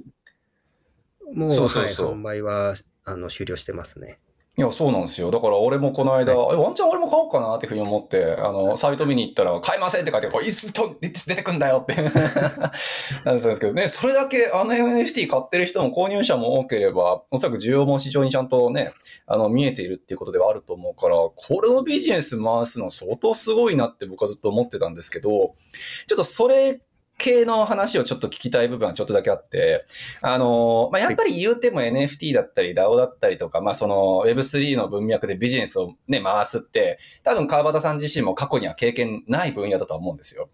[1.34, 4.20] もうそうそうそうはい、販売はあの終了してますね。
[4.60, 5.30] いや、そうなんですよ。
[5.30, 11.94] だから俺もこの間、えワンチャン俺も買おうかなっていうふうに思って、あの、サイト見に行ったら、買えませんって書いて、これいつと出てくんだよって。
[13.24, 18.94] なんですけどね、それだけあの NFT 買ってる人も購入者も多ければ、おそらく需要も市場にちゃんとね、
[19.28, 26.82] あの、見えているっていうことではあると思うから、これをビジネス回すの相当すごいなって僕はずっと思ってたんですけど、ちょっとそれ
[27.18, 29.86] 系の話をちょっと聞きたい部分はちょっとだけあって、
[30.22, 40.50] あの、まあ、やっぱり言うても NFT だったり DAO だったりとか、まあ、その Web3 の文脈でビジネスをね、回すって、多分川端さん自身も過去には経験ない分野だとは思うんですよ。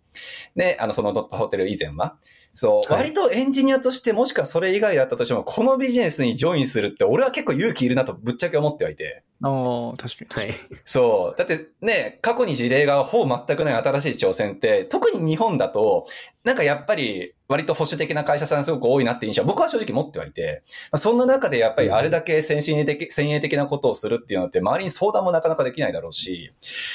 [0.55, 2.17] で、あの、そのドットホテル以前は。
[2.53, 9.23] そう、はい割とエンジニアとしてもしくはそれ以外だったとしても、このビジネスにジョインするって俺は結構勇気いるなとぶっちゃけ思ってはいて。
[9.45, 10.51] ああ、確かに確かはに。
[10.51, 10.55] い。
[10.85, 11.37] そう。
[11.37, 16.07] だってね、過去に事例がほぼ全くない新しい挑戦って、特に日本だと、
[16.45, 26.53] なんかやっぱり割と保守的な会社さんすごく多いなって印象は僕は正直持ってはいて、まあそんな中でやっぱりあれだけ先進的、先鋭的なことをするっていうのって周りに相談もなかなかできないだろうし、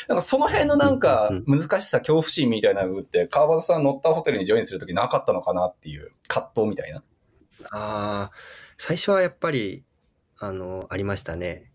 [0.08, 7.02] なんかその辺のなんか難しさ、恐怖心みたいな部分って川端さん乗ったホテルにジョインするときなかったのかなっていう葛藤みたいな。
[7.70, 8.30] ああ、
[8.78, 9.84] 最初はやっぱり、
[10.38, 11.67] あの、ありましたね。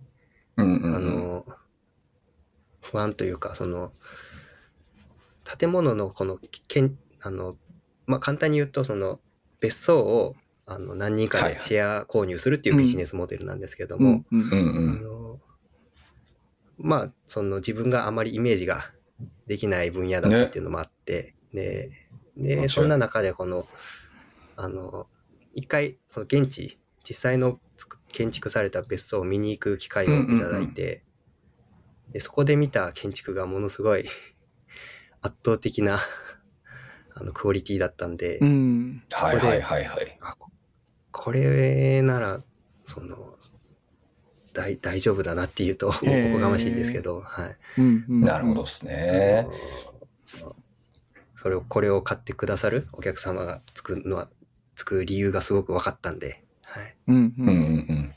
[0.57, 1.05] うんうん、あうん。
[1.05, 1.45] の、
[2.81, 3.93] 不安というか、その、
[5.57, 6.37] 建物のこの、
[6.67, 7.55] けんあの、
[8.05, 9.19] まあ、簡単に言うと、その、
[9.59, 10.35] 別荘を、
[10.65, 14.23] あの、何人かでシェア購入するっていうビジネスモデルなんですけども。
[14.31, 15.39] あの、
[16.77, 18.91] まあ、その自分があまりイメージが
[19.47, 21.91] できない分野だったっていうのもあって、で、
[22.37, 23.67] で、面白いそんな中でこの、
[24.55, 25.07] あの、
[25.53, 31.03] 一回、その現地、実際のつく建築された別荘を見に行く機会をいただいて、
[32.11, 34.05] でそこで見た建築がものすごい
[35.21, 35.99] 圧倒的な
[37.15, 39.03] あのクオリティだったんで、うん。
[39.11, 40.17] はいはいはいはい。
[40.21, 40.51] あこ
[41.11, 42.43] これなら
[42.85, 43.35] その、
[44.53, 46.03] 大大丈夫だなっていうと、おこ
[46.39, 47.57] がましいんですけど、はい。
[47.77, 49.47] うんうんなるほどですね。
[51.35, 54.29] それを、これを買ってくださるお客様がつくのは、
[54.75, 56.42] つく理由がすごく分かったんで、
[56.73, 56.95] はい。
[57.07, 58.13] うんううんうんん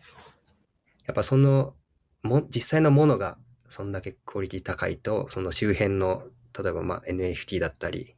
[1.07, 1.75] やっぱその、
[2.23, 3.39] も、実際のものが
[3.69, 6.23] そんだけクオリティ高いと、その周辺の、
[6.59, 8.17] 例えばまあ NFT だったり、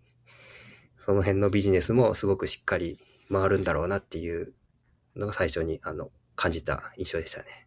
[1.04, 2.98] その辺のビジネスもすごくしっかり
[3.30, 4.54] 回るんだろうなっていう
[5.16, 7.66] のが最初にあの感じた印象でしたね。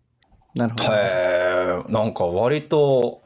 [0.56, 0.96] なるほど。
[0.96, 3.24] へえ、なんか割と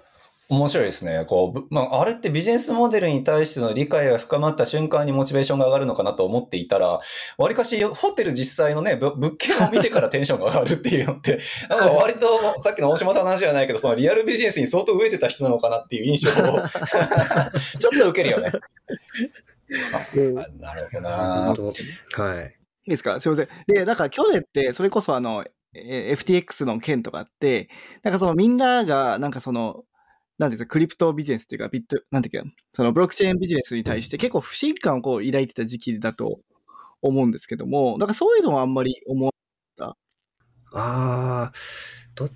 [0.47, 1.25] 面白いですね。
[1.27, 6.99] こう、ぶまあ、あれってビジネスモデルに対しての理解が深まった瞬間にモチベーションが上がるのかなと思っていたら、
[7.39, 12.27] 割かしホテル実際のね、ぶ物件を見てからテンションが上がるっていうのって、 なんか割と
[12.62, 18.51] さっきの大島さんの話じゃないけど、そのリアルビジネスに相当飢えてた人なのかなっていう印象を ちょっと受けるよね。
[19.93, 21.55] あなるほどな
[22.17, 22.45] はい。
[22.45, 23.19] いいですか？
[23.19, 23.47] すいません。
[23.67, 27.69] で、だから去年って、それこそあの、えー FTX の件とかあって、
[28.03, 29.84] なんかそのみんなが、なんかその、
[30.38, 36.39] なんですか、クリプトビジネスっていうか、ビット、なんていうか、そのブロックチェーンビジネスに対して結構不信感をこう抱いてた時期だと
[37.02, 39.32] 思うんですけども、なんかそういうのはあんまり思わ
[39.78, 39.95] なかっ
[40.74, 40.80] た？
[40.80, 41.54] ああ、
[42.15, 42.30] ど、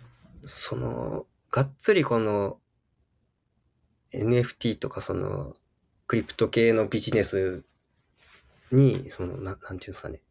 [0.45, 2.59] その、がっつりこの
[4.13, 5.55] NFT とかその、
[6.07, 7.63] クリプト系のビジネス
[8.71, 10.21] に、その、ななんていうんですかね、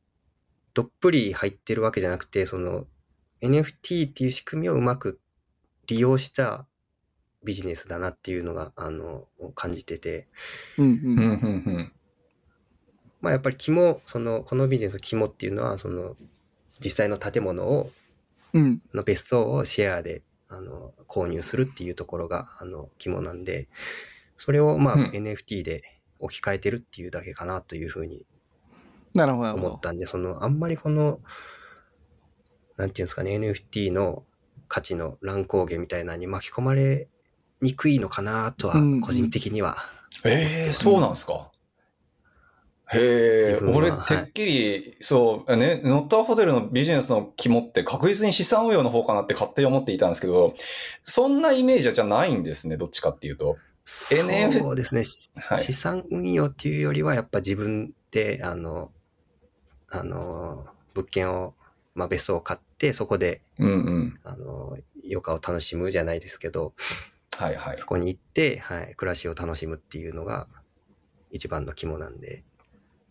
[0.74, 2.86] どっぷり入ってるわけじゃなくて、その、
[3.42, 5.20] NFT っていう仕組みをうまく
[5.86, 6.66] 利用した
[7.44, 10.28] ビジネスだなっていうのが、あの、感じてて、
[10.76, 10.88] うんう。
[10.88, 11.28] うんんうんう
[11.80, 11.92] ん
[13.20, 16.14] まあやっぱり肝、その、このビジネスの肝っていうのは、その、
[16.78, 17.90] 実際の建物を
[18.54, 18.82] うん。
[18.94, 23.68] の別荘をシェアであの購入するっていうところがあの肝なんで、
[24.36, 25.82] それをまあ、うん NFT で
[26.18, 28.24] 置き換えてるっていうだけかなというふうに
[29.14, 29.68] なるほど、なるほど。
[29.68, 31.20] 思ったんで、そのあんまりこの、
[32.76, 34.24] なんていうんですかね、NFT の
[34.68, 37.08] 価値の乱高下みたいなのに巻き込まれ
[37.60, 39.76] にくいのかなとはうん、個人的には。
[40.24, 41.50] ええそうなんですか？
[42.90, 50.54] へえ、俺、はいてっきり、そう、ね、ノッターホテルのビジネスの肝って確実に資産運用の方かなって勝手に思っていたんですけど、
[51.02, 53.58] そんなイメージじゃないんですね、どっちかっていうと。
[53.84, 55.02] NF そうですね。
[55.36, 58.90] はい資産運用っていうよりは、やっぱ自分で、あの、
[59.90, 61.54] あの、物件を、
[61.94, 64.20] まあ別荘を買って、そこで、うんうん。
[64.24, 66.72] あの、余暇を楽しむじゃないですけど、
[67.38, 67.86] はいはいそ。
[67.86, 70.48] こに行って、はい、暮らしを楽しむっていうのが
[71.30, 72.42] 一番の肝なんで。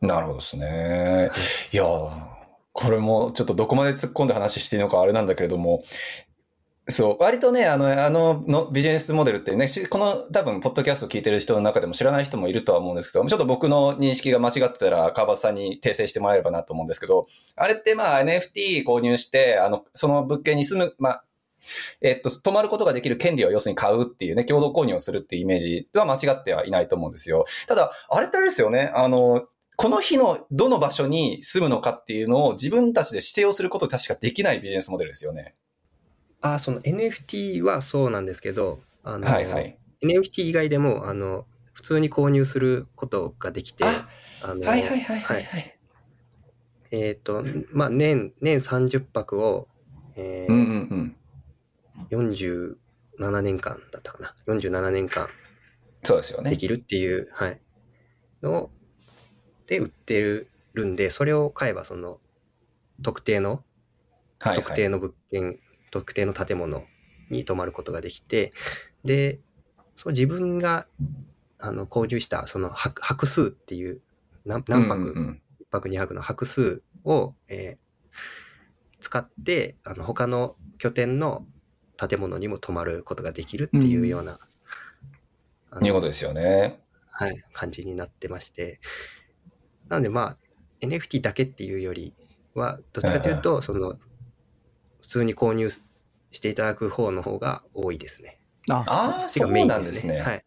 [0.02, 1.32] なるほどですね。
[1.72, 2.38] いやー
[2.74, 5.84] これもちょっとどこまで突っ込んで話していいのかあれなんだけれども、
[6.90, 21.24] そう、割とね、あの、あののビジネスモデルってね、しこの多分、ポッドキャスト聞いてる人の中でも知らない人もいるとは思うんですけど、ちょっと僕の認識が間違ってたら、川端さんに訂正してもらえればなと思うんですけど、あれってまあ NFT 購入して、あの、その物件に住む、まあ、
[22.02, 27.46] えっと、泊まることができる権利を要するに買うっていうね、共同購入をするっていうイメージは間違ってはいないと思うんですよ。
[27.68, 35.56] ただ、あれってあれですよね、あの、この日のどの場所に住むのかっていうのを自分たちで指定をすること確かできないビジネスモデルですよね。
[36.42, 39.78] あ、その NFT はそうなんですけど、あの、はいはい。
[40.04, 44.10] NFT 以外でも、あの、普通に購入することができて、あ
[44.42, 45.78] あのはいはいはいはいはい。
[46.90, 49.68] えっ、と、まあ、年、年30泊を、
[50.16, 51.16] えーうんうんうん。
[52.10, 54.36] 47年間だったかな。
[54.48, 55.30] 47年間
[56.04, 56.58] そうですよねで。
[56.58, 57.60] きるっていう、はい。
[58.42, 58.70] の
[59.66, 60.20] で売って
[60.74, 62.20] るんで、それを買えば、その、
[63.02, 63.64] 特定の、
[64.40, 64.58] はいはい。
[64.64, 65.60] 特定の物件、
[65.92, 66.84] 特定の建物
[67.30, 68.54] に泊まることができて、
[69.04, 69.40] で、
[69.96, 70.88] そう自分が、
[71.60, 74.02] あの、購入した、その泊、泊数っていう、
[74.46, 77.88] 何何泊、うんうんうん1泊2泊の泊数を、えー
[79.00, 81.46] 使ってあの他の拠点の
[81.98, 84.40] 建物にも泊まることができるっていうような、
[85.72, 86.80] あのいうことですよね。
[87.18, 88.80] はい、感じになってまして
[89.90, 90.38] なのでまあ
[90.82, 92.14] NFT だけっていうより
[92.54, 93.96] はどっちかというとその
[95.02, 95.82] 普通に購入し
[96.40, 98.40] ていただく方の方が多いですね。
[98.70, 100.20] あ、ああ、そっちがそうメインなんですね。
[100.20, 100.46] はい、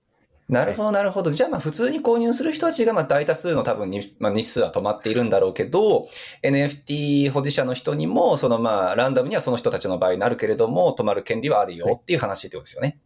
[0.50, 1.30] なるほど、なるほど。
[1.30, 6.08] じゃあ、まあ、普通に購入する人たちが、まあ、大多数の多分に、まあ、日数は止まっているんだろうけど、
[6.42, 12.98] NFT 保持者の人にも、その、まあ、ランダムにはその人たちの場合になるけれども、止まる権利はあるよっていう話ってことですよね。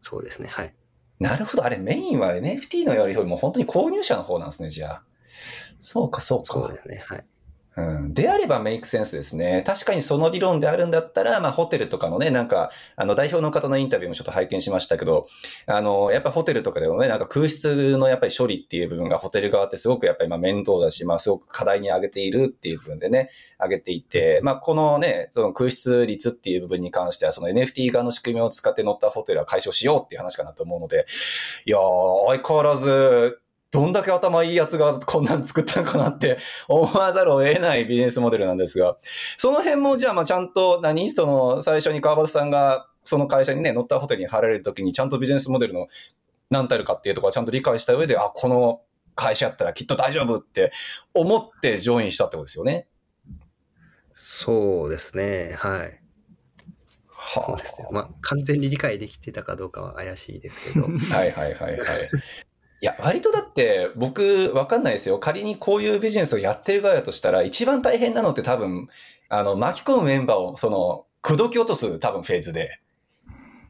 [0.00, 0.48] そうですね。
[0.48, 0.74] はい。
[1.20, 1.64] なるほど。
[1.64, 5.02] あれ、メインは NFT のよりも本当に購入者の方なんですね、じゃあ。
[5.80, 6.54] そうか、そうか。
[6.54, 7.02] そうですね。
[7.06, 7.26] はい。
[7.78, 8.14] うん。
[8.14, 9.62] であればメイクセンスですね。
[9.64, 15.28] 確かにその理論であるんだったら、まあホテルとかのね、なんか、あの代表の方のインタビューもちょっと拝見しましたけど、
[15.66, 31.06] あの、やっぱホテルとかでもね、なんか空室のやっぱり処理っていう部分がホテル側ってすごくやっぱりまあ面倒だし、まあすごく課題に挙げているっていう部分でね、挙げていて、まあこのね、その空室率っていう部分に関しては、その NFT 側の仕組みを使って乗ったホテルは解消しようっていう話かなと思うので、
[31.64, 38.96] いやー、相変わらず、どんだけ頭いいやつがこんなん作ったのかなって 思わざるを得ないビジネスモデルなんですが、
[39.36, 45.88] その辺もじゃあまあちゃんと何その最初に川端さんがその会社にね乗ったホテルに入られるときにちゃんとビジネスモデルの
[46.50, 48.82] 何たるかっていうところはちゃんと理解した上で、あ、この
[49.14, 50.72] 会社やったらきっと大丈夫って
[51.12, 52.88] 思ってジョインしたってことですよね。
[54.14, 55.54] そうですね。
[55.56, 56.00] はい。
[57.34, 57.88] そはうですね。
[57.92, 60.86] まあ、完全に理解できてたかどうかは怪しいですけど。
[60.86, 60.88] あ。
[61.14, 61.78] はいはいはいはい。
[62.80, 65.18] いや、割とだって僕わかんないですよ。
[65.18, 68.88] 仮にこういうビジネスをやってる側だとしたら一番大変なのって多分、
[69.28, 72.80] あの、巻き込むメンバーをその、口説き落とす多分フェーズで。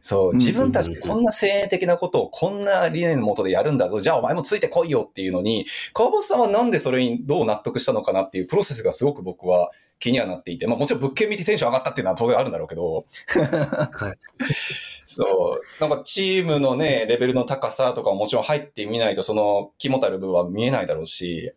[0.00, 4.00] そう、自分たちでこんな先鋭的なことをこんな理念のもとでやるんだぞ。
[4.00, 13.04] じゃあお前もついてこいよっていうのに、川端さんはなんでそれにどう納得したのかなっていうプロセスがすごく僕は気にはなっていて、まあもちろん物件見てテンション上がったっていうのは当然あるんだろうけど、
[13.92, 14.18] はい。
[15.04, 15.80] そう。
[15.80, 21.52] なんかチームのね、レベルの高さとかももちろん入ってみないとその肝たる部分は見えないだろうし、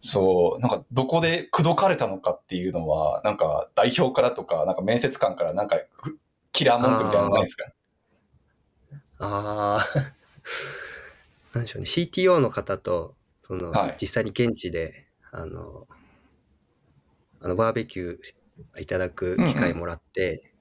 [0.00, 6.18] そう、なんかどこで口説かれたのかっていうのは、なんか代表からとか、なんか面接官からなんかふ
[6.58, 7.66] キラー文句みたいなのないですか？
[9.20, 9.86] ああ。
[11.54, 11.86] なんでしょうね。
[11.88, 15.86] CTO の方と、その、はい実際に現地で、あの、
[17.40, 20.52] あの、バーベキューいただく機会もらって、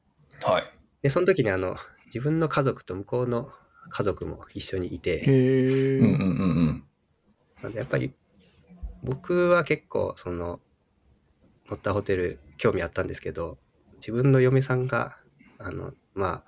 [0.43, 0.63] はい。
[1.01, 3.51] で、その時にあの、自分の家族と向こうの
[3.89, 5.97] 家族も一緒にいへて、え。
[5.97, 6.83] うんうんうんうん。
[7.63, 8.13] なんでやっぱり、
[9.01, 10.59] 僕は結構、その、
[11.67, 13.57] 乗ったホテル興味あったんですけど、
[13.95, 15.17] 自分の嫁さんが、
[15.59, 16.43] あの、まあ、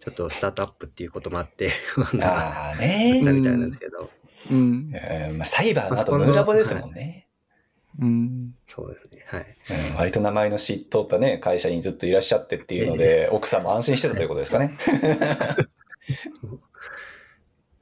[0.00, 4.10] ちょっとスタートアップっていうこともあって、あのああ行っねたみたいなんですけど、
[4.50, 4.90] うん。
[4.94, 7.28] えーまあ、サイバーの後、ムーラボですもんね。
[8.00, 9.24] うん、そうですね。
[9.26, 9.56] はい。
[9.90, 14.78] うん、割と名前の知っとったね、会社にずっといらっしゃってっていうので、奥さんも安心してたということですかね。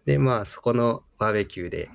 [0.05, 1.89] で、まあ、そこのバーベキューで、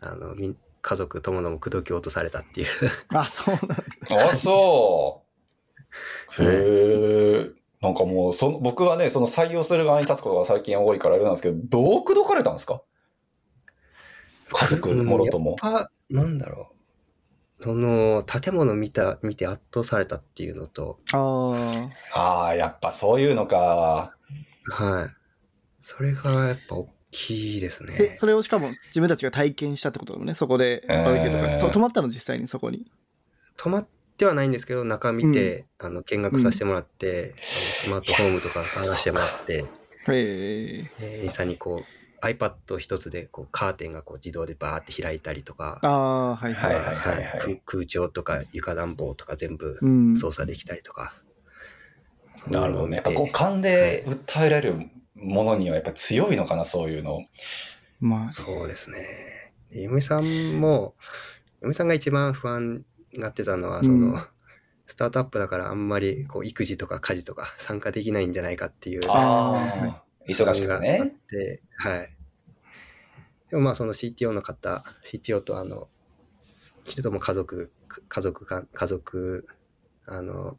[0.00, 2.66] あの、みん家族ともども口説き落とされたっていう。
[3.08, 3.76] あ、そうなんだ。
[4.30, 5.24] あ、そ
[6.38, 6.42] う。
[6.44, 6.46] へ
[7.40, 7.50] え。
[7.86, 12.82] なんかもう、その、僕はね、その採用する側に立つことが最近多いからあれなんですけど、どう口説かれたんですか？
[14.48, 15.50] 家族もろとも。
[15.50, 16.72] やっぱ、なんだろ
[17.58, 17.62] う。
[17.62, 22.20] その、建物見た、見て圧倒されたっていうのと、ああ。
[22.20, 24.14] ああ、やっぱそういうのか。
[24.70, 25.10] はい。
[25.80, 27.96] それがやっぱ大きいですね。
[27.96, 30.34] で、それをしかも自分たちが体験したってことだもんね。
[30.34, 31.58] そこで、えーバーベキューとか。
[31.58, 32.90] と泊まったの実際にそこに。
[33.56, 39.64] 泊まってはないんですけど、中見て、あの、見学させてもらって、スマートフォームとか探してもらって、へ
[40.08, 40.90] え。
[41.00, 46.68] で実際にこう、iPad 一つでこうカーテンがこう自動でバーって開いたりとか、ああ、はいは。
[46.68, 50.16] はいいはいはいはい空空調とか床暖房とか全部うん。
[50.16, 51.14] 操作できたりとか。
[52.50, 52.96] なるほどね。
[52.96, 57.26] やっぱ五感で訴えられるものにはやっぱ強いのかな、そういうの。
[58.00, 59.52] まあ、そうですね。
[59.70, 60.94] で嫁さんも、
[61.62, 64.22] 嫁さんが一番不安になってたのは、その、うん
[64.86, 69.56] スタートアップだからあんまりこう育児とか家事とか参加できないんじゃないかっていうあ
[69.90, 71.16] あ、忙しくね。
[71.28, 72.16] て、はい。
[73.50, 75.88] でもまあその CTO の方、CTO とあの、
[76.84, 77.72] 人とも家族、
[78.08, 79.48] 家族か、家族、
[80.06, 80.56] あの、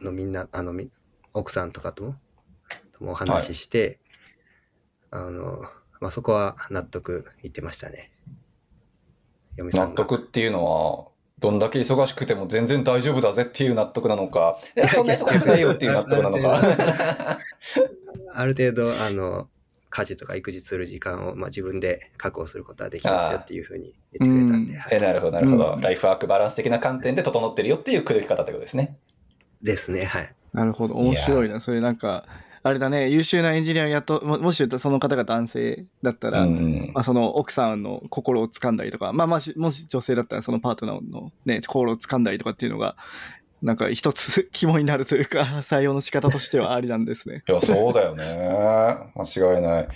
[0.00, 0.90] のみんな、あの、み
[1.32, 2.14] 奥さんとかとも、
[2.92, 4.00] ともお話しして、
[5.10, 5.62] あの、
[6.00, 8.12] まあそこは納得いってましたね。
[9.56, 9.94] 嫁さ納。
[9.94, 14.58] 得っていうのは、どんだけ忙しくても全然大丈夫だぜっていう納得なのか、
[14.94, 16.60] そんな忙しくないよっていう納得なのか。
[18.32, 19.48] ある程度、あの、
[19.88, 28.98] 家事とか育児する時間を、まあ、自分で確保することはできますよっていうふうに言ってくれたんで、え、なるほど、なるほど、うんライフワークバランス的な観点で整ってるよっていう口説き方ってことですね。
[29.62, 30.34] ですね、はい。
[30.52, 30.94] なるほど。
[30.94, 31.60] 面白いな。
[31.60, 32.26] それなんか、
[32.66, 42.96] あれだね、優秀なエンジニアをやっと、ももし言ったらその方が男性だったら、うんまあ、その奥さんの心を掴んだりとか、まあ、まあし、もし女性だったらそのパートナーのね、心を掴んだりとかっていうのが、
[43.62, 47.44] なんか一つ肝になるというか、 採用の仕方としてはありなんですね。
[47.48, 48.24] いや、そうだよね。
[49.14, 49.88] 間違いない。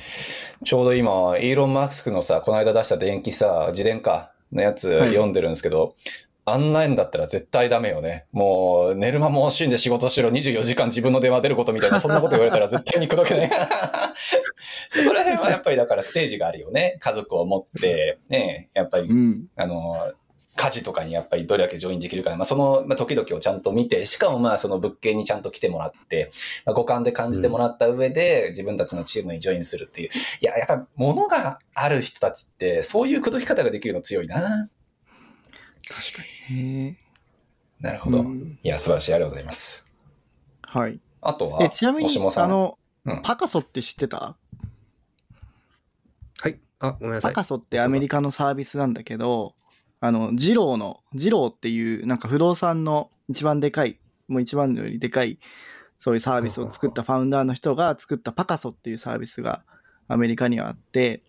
[0.65, 5.97] ちょうど今、イーロン・マスクのさ、この間出した電気さ、自伝かのやつはい読んでるんですけど、
[6.45, 8.27] あんなんだったら絶対ダメよね。
[8.33, 13.51] もう、寝る間も惜しんで仕事しろ、24時間自分の電話出ることみたいな、そんなこと言われたら絶対に口説けない。
[14.89, 16.97] そこら辺はやっぱりだからステージがあるよね。
[17.01, 19.47] 家族を持って、ね、やっぱりうん。
[19.57, 20.13] あの、
[20.57, 26.31] 家事とかにやっぱりどれだけジョインできるか、まあ、その、まあ、時々をちゃんと見て、しかもまあその物件にちゃんと来てもらって、
[26.67, 30.09] まあ、五感で感じてもらった上で、自分たちのチームにジョインするっていう。
[30.41, 34.69] いや、やっぱ物がある人たちって、そういう口説き方ができるの強いな。
[35.91, 36.89] 確かに。
[36.89, 36.97] へ
[37.81, 38.21] なるほど。
[38.21, 39.15] うんいや、素晴らしい。
[39.15, 39.85] ありがとうございます。
[40.63, 41.01] はい。
[41.21, 44.37] あとは、え、ちなみにあの、うんパカソって知ってた？
[46.41, 46.61] はい。
[46.79, 47.33] あ、ごめんなさい。
[47.33, 49.55] パカソってアメリカのサービスなんだけど、
[50.01, 55.39] あの、ジローの、ジローっていう、なんか不動産の一番でかい、もう一番よりでかい、
[55.99, 59.65] そういうサービスを作ったファウンダーの人が作ったパカソっていうサービスが
[60.09, 61.23] アメリカにはあって、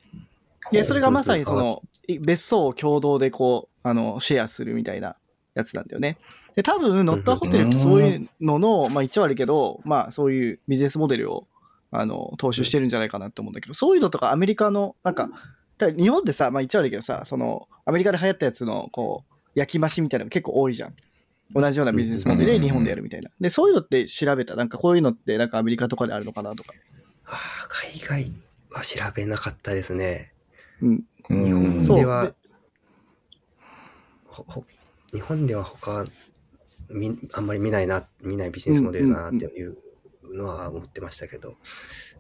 [0.72, 5.16] で、それがまさにその、い別荘を共同でこう、あの、シェアするみたいな
[5.56, 6.18] やつなんだよね。
[6.56, 11.48] で、多分、ノッターホテルってそういうのの、まあ一応あるけど、まあそういうビジネスモデルを、
[11.92, 15.30] あの、踏襲してるんじゃないかなって思うんだけど、そういうのとかアメリカの、なんか、
[15.80, 20.96] 日本ってさ、まあ一応あるけどさ、その、アメリカで流行ったやつの、こう、焼き増しみたいなのが結構多いじゃん。
[21.54, 23.30] 同じようなビジネスモデルで日本でやるみたいな。
[23.42, 24.56] で、そういうのって調べた？
[24.56, 26.74] なんかこういうのって、なんかアメリカとかであるのかなとか。
[27.26, 28.32] あー海外
[28.70, 30.32] は調べなかったですね。
[30.82, 31.04] うん。
[31.30, 31.84] うん。
[31.84, 32.34] そうでは
[35.14, 36.06] 日本では他
[36.90, 39.78] みあんまり見ないな見ないビジネスモデルだなっていう
[40.34, 41.56] のは思ってましたけど、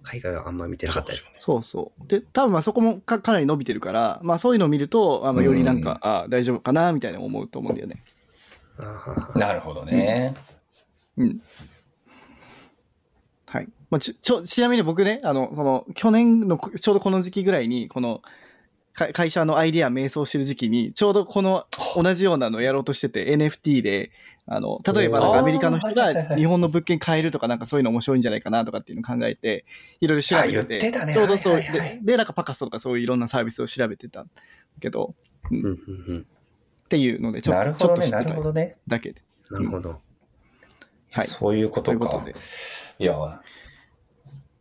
[0.03, 1.30] 海外はあんまり見てなかったです。
[1.38, 2.07] そうそう。
[2.07, 8.03] で、多分まあそこもかかなり伸びてるから、まあそういうのを見ると、あのよりなんか、あ大丈夫かなみたいな思うと思うんだよね。
[9.36, 10.34] なるほどね。
[11.18, 11.41] うん。
[13.47, 13.68] はい。
[13.89, 18.32] まあ、ちちょ、ちなみに僕ね、あの、その、去年のこちょうどこの時期ぐらいに、この、か
[18.93, 21.65] 会社のアイディア迷走してる時期に、ちょうどこの
[21.95, 24.11] 同じようなのをやろうとしてて、NFT で、
[24.45, 29.65] あの、例えばアメリカの人が日本の物件買えるとか、なんかそういうの面白いんじゃないかなとかっていうのを考えて、
[30.01, 34.25] いろいろ調べててたねちょうどそう、はいはいはいで、で、なんかパカスとかそういういろんなサービスを調べてた
[34.79, 35.15] けど、
[35.49, 36.25] うん
[36.83, 38.35] っていうので、ちょなるちょっと知ってた。
[38.87, 39.23] だけで。
[39.49, 40.01] なるほど。
[41.11, 42.05] はいそういうこととか。
[42.05, 42.35] いうことで。
[42.99, 43.41] いや、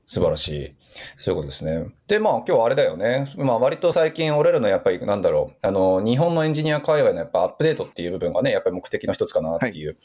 [0.07, 0.75] 素晴らしい。
[1.19, 1.87] そういうことですね。
[2.09, 3.27] で、まあ今日はあれだよね。
[3.37, 5.67] まあ割と最近俺らのやっぱりなんだろう。
[5.67, 9.97] あの、日本のエンジニア界隈のやっぱアップデートっていう部分がね、やっぱり目的の一つかなっていう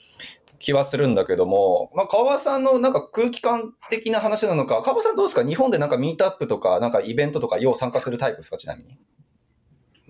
[0.60, 5.46] 気はするんだけども、まあ川場さんのなんか空気感的な話なのか、川場さんどうですか？
[5.46, 8.58] 日本でなんかミートアップとか、なんかイベントとかよう参加するタイプですか？
[8.58, 8.98] ちなみに。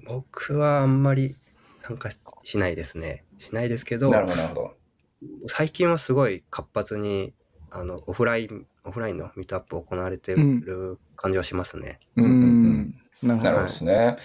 [0.06, 1.36] 僕はあんまり
[1.82, 2.10] 参加
[2.44, 3.24] しないですね。
[3.40, 4.74] しないですけどな、るほど、なるほど。
[5.48, 7.34] 最近はすごい活発に
[7.72, 12.00] あのオフライン、オフラインのミートアップ行われてる感じはしますね。
[12.16, 12.96] うんうんうん。
[13.24, 14.18] なるほどなるほどですね。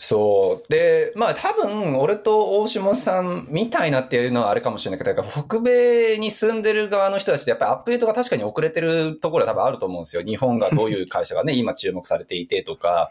[0.00, 0.72] そう。
[0.72, 10.22] で、まあ多分、俺と大下さんみたいなっていうのはあれかもしれないけど、だから北米に住んでる側の人たちってやっぱりアップデートが確かに遅れてるところは多分あると思うんですよ。
[10.22, 13.10] 日本がどういう会社がね、今注目されていてとか。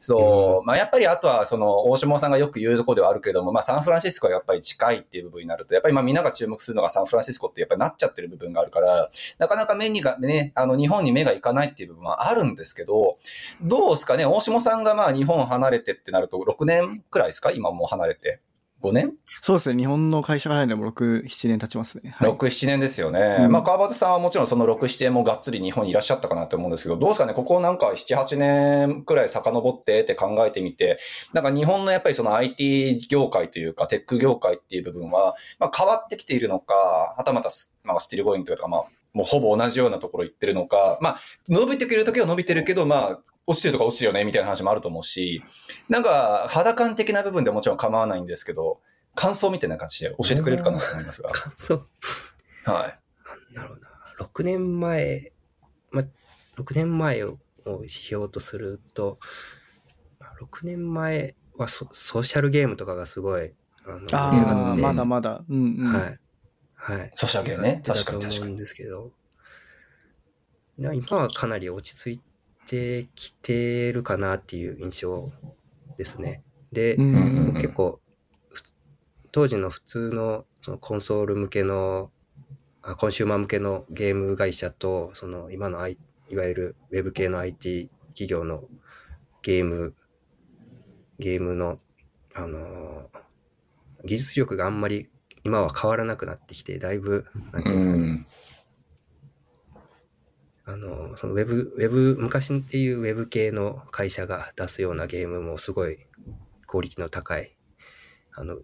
[0.00, 0.66] そう。
[0.66, 13.16] まあやっぱりあとはその大下さんがよく言うところではあるけれども、まあサンフランシスコはやっぱり近いっていう部分になると、やっぱりまあみんなが注目するのがサンフランシスコってやっぱりなっちゃってる部分があるから、なかなか目にが、ね、あの日本に目がいかないっていう部分はあるんですけど、
[13.62, 14.26] どうですかね？
[14.26, 17.50] 大下さんがまあ日本離れてってなると6年くらいですか？
[17.50, 18.40] 今もう離れて。
[18.82, 19.14] 5年？
[19.40, 19.78] そうですね。
[19.78, 22.10] 日本の会社が入るのも6、7年経ちますね。
[22.10, 22.30] はい。
[22.30, 23.38] 6、7年ですよね。
[23.40, 27.32] うんまあ、川端さんはもちろんその6、7年もがっつり日本にいらっしゃったかなって思うんですけど、どうですかね？
[27.32, 30.98] ここなんか7、8年くらい遡ってって考えてみて、
[31.32, 38.84] なんか日本のやっぱりその IT 業界というか、テック業界っていう部分は、まあ、変わってきているのか、はたまたス、まあ、 still going というか、まあ、
[39.16, 45.42] もうほぼ同じようなところ行ってるのか、まあ、伸びてくるときは伸びてるけど、まあ、落ちてるとか落ちてるよね、みたいな話もあると思うし、
[45.88, 48.78] なんか、肌感的な部分でもちろん構わないんですけど、
[49.14, 51.32] 感想みたいな感じで教えてくれるかなと思いますが。
[51.56, 51.86] そう。
[52.64, 52.94] は
[53.52, 53.54] い。
[53.54, 53.88] なるほどな。
[54.20, 55.32] 6年前、
[55.90, 56.02] ま、
[56.58, 59.18] 6年前を指標とすると、
[60.42, 63.54] 6年前はソソーシャルゲームとかがすごい、
[63.86, 65.42] あのあまだまだ。
[65.48, 65.92] うんうん。
[65.98, 66.20] はい。
[66.76, 67.10] はい。
[67.14, 69.10] ソシャゲね確かにと思うん確かにですけど、
[70.78, 72.20] な今はかなり落ち着い
[72.66, 75.30] てきてるかなっていう印象
[75.96, 76.42] ですね。
[76.72, 77.18] で、うんう
[77.50, 78.00] ん結構、
[79.32, 82.10] 当時の普通のそのコンソール向けの、
[82.82, 85.98] あコンシューマー向けのゲーム会社と、その今の、I、
[86.28, 88.64] いわゆるウェブ系の IT 企業の
[89.42, 89.94] ゲーム、
[91.18, 91.78] ゲームの、
[92.34, 93.26] あのー
[94.04, 95.08] 技術力があんまり
[95.46, 98.56] 今は変わらなくなってきて、だいぶ、なんていうんです
[100.66, 100.74] かね、うん。
[100.74, 105.98] あの、そのウェブ、ウェブ、昔っていうウェブ系の会社が出すようなゲームもすごい
[106.66, 107.56] クオリティの高い、
[108.32, 108.58] あの、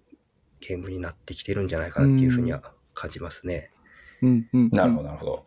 [0.60, 3.71] ゲームになってきてるんじゃないかなっていうふうには感じますね。
[4.22, 4.70] うんうん。
[4.70, 5.44] なるほど、なるほど。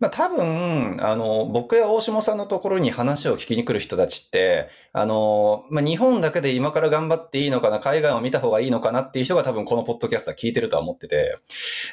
[0.00, 11.38] まあ多分、あの、僕や大下さんのところに話を聞きに来る人たちって、あの、まあ日本だけで今から頑張っていいのかな、海外を見た方がいいのかなっていう人が多分このポッドキャストは聞いてるとは思ってて。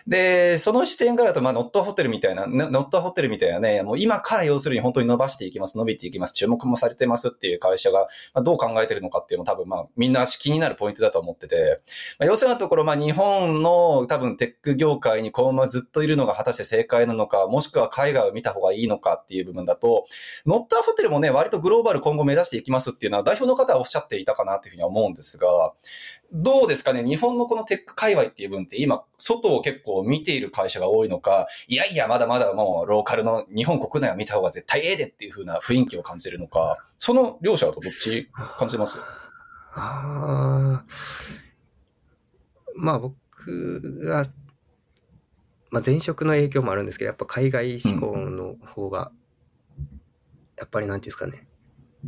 [0.08, 11.82] で、その視点からだと、まあノットホテルみたいな、ねノットホテルみたいなね、もう今から要するに本当に伸ばしていきます、伸びていきます、注目もされてますっていう会社が、まあ、どう考えてるのかっていうのも多分まあみんな気になるポイントだと思ってて、
[12.18, 20.06] まあ、要するにところ、まあ日本の多分テック業界にこのままずっといるのが果たして正解なのか、もしくは海外を見た方がいいのかっていう部分だと、
[20.46, 25.74] ノッターホテルもね、割とグローバル今後目指していきますっていうのは代表の方はおっしゃっていたかなというふうに思うんですが、
[26.34, 27.04] どうですかね？
[27.04, 38.98] 日本のこのテック界隈っていう分って今、外を結構見ている会社が多いのか、いやいや、まだまだもうローカルの日本国内を見た方が絶対ええでっていう風な雰囲気を感じるのか、その両者だとどっち感じます？
[39.78, 40.86] ああ。
[42.76, 44.26] まあ僕が、
[45.70, 49.12] まあ前職の影響もあるんですけど、やっぱ海外志向の方が、
[50.58, 51.48] やっぱりなんていうんですかね。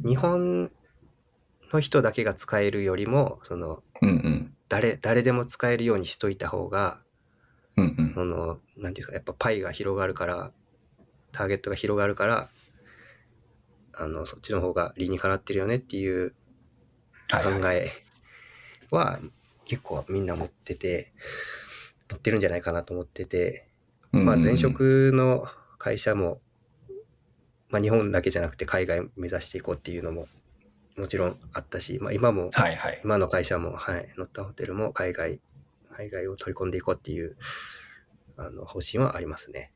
[0.05, 0.71] 日本
[1.73, 4.53] の人だけが使えるよりも、その、うんうん。
[4.69, 6.99] 誰、誰でも使えるようにしといた方が、
[7.77, 8.13] うんうん。
[8.13, 10.51] その、なんていうんですか、やっぱパイが広がるから、
[11.31, 12.49] ターゲットが広がるから、
[13.93, 16.35] あの、そっちの方が理にかなってるよねっていう
[17.29, 17.77] 考はいはい。
[17.77, 17.91] え
[18.91, 19.19] は
[19.65, 21.11] 結構みんな持ってて、
[22.09, 23.67] 持ってるんじゃないかなと思ってて、
[24.11, 25.45] まあ前職の
[25.77, 26.39] 会社も、
[27.69, 30.27] まあ日本だけじゃなくて海外目指していこうっていうのも
[30.97, 32.99] もちろんあったし、まあ今も、はいはい。
[33.03, 35.39] 今の会社も、はい、乗ったホテルも海外、
[35.95, 37.37] 海外を取り込んでいこうっていう、
[38.35, 39.71] あの、方針はありますね。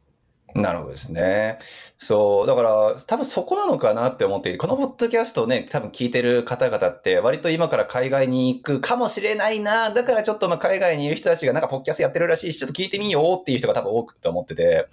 [0.56, 1.60] なるほどですね。
[1.98, 2.48] そう。
[2.48, 9.92] だから、多分そこなのかなって思っていて、このポッドキャストをね、多分聞いてる方々って、割と今から海外に行くかもしれないな。
[9.92, 14.88] だからちょっとまあ海外にいる人たちがなんかポッドキャストやってるらしいし、ちょっと聞いてみようっていう人が多分多くと思ってて。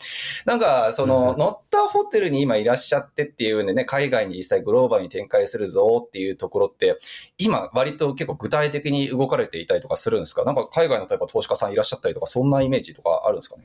[0.44, 6.98] なんか、その、うん乗ったホテルに今いらっしゃってっていうんでね、海外に実際グローバルに展開するぞっていうところって、
[7.38, 10.44] 今割と結構具体的に動かれていたりとかするんですか？
[10.44, 13.64] なんか海外の例えば投資家さんいらっしゃったりとか、そんなイメージとかあるんですかね？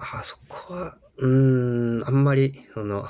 [0.00, 3.06] ああ、そこは、うーん、あんまり、その、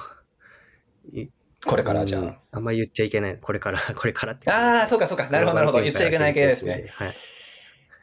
[1.13, 1.29] い
[1.67, 2.23] これからじゃあ。
[2.23, 3.39] うんあんまり言っちゃいけない。
[3.41, 4.51] これから、 これからって。
[4.51, 5.29] ああ、そうかそうか。
[5.29, 5.83] なるほどなるほど。
[5.83, 6.89] 言っちゃいけない系ですね。。
[6.91, 7.15] はい。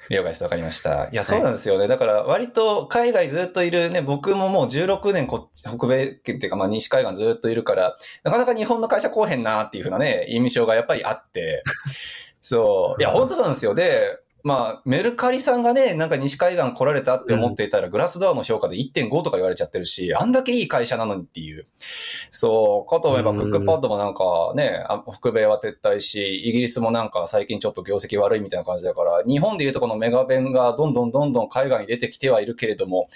[0.09, 0.43] 了解です。
[0.43, 1.09] わかりました。
[1.11, 1.87] いや、そうなんですよね。
[1.87, 11.63] だから、割と海外ずっといるね、僕ももう16年こっち北米圏っていうか、まあ西海岸ずっといるから、なかなか日本の会社来おへんなっていうふうなね、印象がやっぱりあって。
[12.39, 13.01] そう。
[13.01, 13.75] いや、本当そうなんですよ。
[13.75, 14.17] で、
[14.47, 21.65] まあ、メルカリさんがね、なんか西海岸来られたって思っていたら、グラスドアの評価で1.5とか言われちゃってるし、あんだけいい会社なのにっていう。
[22.31, 33.09] そう、かと思えば、うんクックパッドもなんかね、あ北米は撤退し、イギリスもなんか最近ちょっと業績悪いみたいな感じだから、日本でいうとこのメガベンがどんどんどんどん海外に出てきてはいるけれども、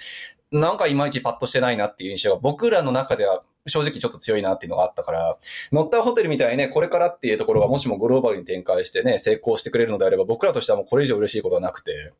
[0.50, 5.36] なんかいまいちパッとしてないなっていう印象が僕らの中では正直ちょっと強いなっていうのがあったから、
[5.70, 12.12] 乗ったホテルみたいにね、これからっていうところがもしもグローバルに展開してね、成功してくれるのであれば、僕らとしてはもうこれ以上嬉しいことはなくて。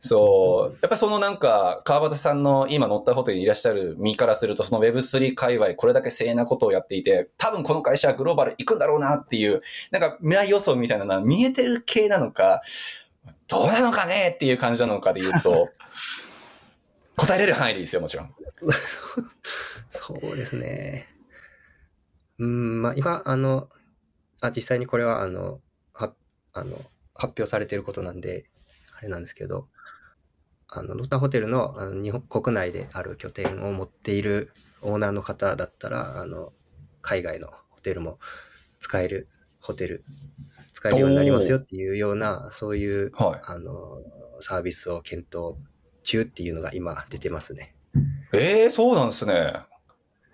[0.00, 0.78] そう。
[0.80, 9.62] やっぱりそのなんか、川端さんの今乗ったホテルにいらっしゃる身からすると、その Web3 界隈、これだけ正なことをやっていて、多分この会社はグローバル行くんだろうなっていう、
[9.92, 12.62] なんか未来予想みたいなのは見えてる系なのか、
[13.46, 15.68] どうなのかねっていう感じなのかで言うと、
[17.16, 18.34] 答えれる範囲でいいですよ、もちろん。
[19.92, 21.06] そうですね。
[22.38, 23.68] うん、まあ今、あの、
[24.40, 25.60] あ、実際にこれは、あの、
[25.92, 26.12] は、
[26.52, 26.76] あの、
[27.14, 28.46] 発表されていることなんで、
[28.98, 29.68] あれなんですけど、
[30.68, 36.52] あの、ノッタホテルのあの日本国内である拠点を持っているオーナーの方だったら、あの、
[37.02, 38.18] 海外のホテルも
[38.80, 39.28] 使える
[39.60, 40.04] ホテル、
[40.72, 43.40] 使えるようになりますよっていうような、そういう、はい。
[43.44, 44.02] あの、
[44.40, 45.56] サービスを検討
[46.02, 47.74] 中っていうのが今出てますね。
[48.32, 49.52] ええそうなんですね。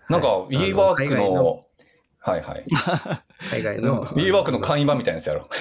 [0.09, 1.64] なんか、はい WeWork あの海外のの、
[2.20, 2.64] はいはい。
[3.50, 4.04] 海外の。
[4.06, 5.48] WeWork の会員版みたいなやつやろ。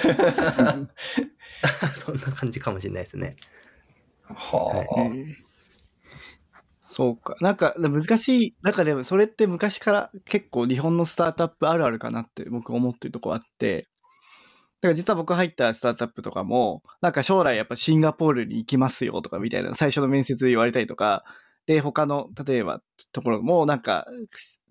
[1.96, 3.36] そんな感じかもしれないですね。
[4.24, 4.84] はあ。
[6.82, 7.36] そうか。
[7.40, 8.56] なんか、難しい。
[8.62, 13.86] なんかでも、それって昔から結構日本のスタートアップあるあるかなって僕思ってるとこあって。
[14.80, 21.24] だから実は僕入ったスタートアップとかも、なんか将来やっぱシンガポールに行きますよとかみたいな最初の面接で言われたりとか、
[21.68, 22.80] で、他の、例えば、
[23.12, 24.06] ところも、なんか、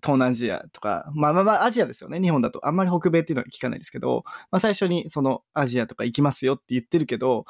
[0.02, 2.66] 東南アジアとか、まあまあまあ、アジアですよね、日本だと。
[2.66, 7.44] あんまり北米っていうのは聞かないですけど、まあ最初にそのアジアとか行きますよって言ってるけど、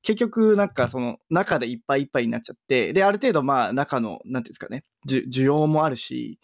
[0.00, 6.38] 結局なんかその中でいっぱいいっぱいになっちゃって、で、ある程度まあ中の、なんていうんですかね、需需要もあるし、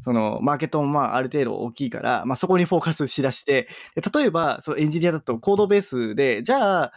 [0.00, 6.92] そのマーケットもまあある程度大きいから、まあそこにフォーカスしだして、で例えばそのエンジニアだとコードベースで、じゃあ、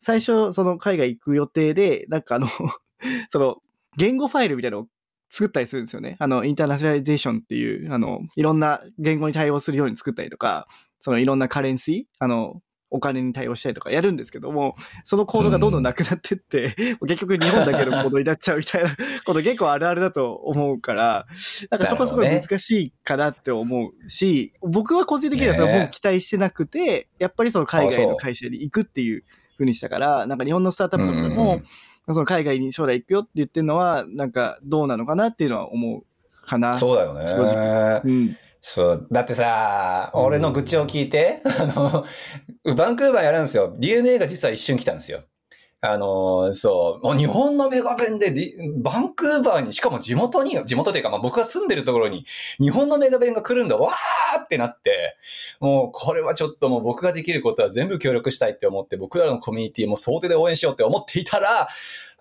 [0.00, 2.48] 最初その海外行く予定で、なんかあの、
[3.30, 3.56] その、
[3.96, 4.86] 言語ファイルみたいなのを
[5.30, 6.16] 作ったりするんですよね。
[6.18, 10.66] あの、インターナショナリゼーションっていう、あの、いろんな言語に対応するように作ったりとか、
[10.98, 12.60] そのいろんなカレンシー、あの、
[12.90, 14.74] お金に対応したりとかやるんですけども、
[15.04, 16.74] そのコードがどんどんなくなってって、
[17.06, 18.90] 結局日本だけのコードになっちゃうみたいな
[19.24, 21.26] こと結構あるあるだと思うから、
[21.70, 25.80] なんかそこはすごい難しいかなって思うし、僕は個人的にはそれねえ。
[25.82, 29.24] もう期待してなくて、やっぱりその海外の会社に行くっていう
[29.56, 31.62] ふうにしたから、なんか日本のスタートアップとかでうんうんも、
[32.14, 36.74] その海外に将来行くよって言ってるのは、なんかどうなのかなっていうのは思うかな。
[36.74, 37.26] そうだよね。
[37.26, 38.36] 正直うん。
[38.60, 39.06] そう。
[39.10, 42.04] だってさ、俺の愚痴を聞いて、あの、
[42.76, 43.74] バンクーバーやるんですよ。
[43.78, 45.22] DNA が実は一瞬来たんですよ。
[45.82, 48.34] あの、そう、もう日本のメガベンで、
[48.82, 52.26] バンクーバーに、しかも地元に、地元というか、まあ僕が住んでるところに、
[52.58, 55.16] 日本のメガベンが来るんだ、わーってなって、
[55.58, 61.68] もうこれはちょっともう僕ができることは全部協力したいって思って、僕らのコミュニティも総手で応援しようって思っていたら、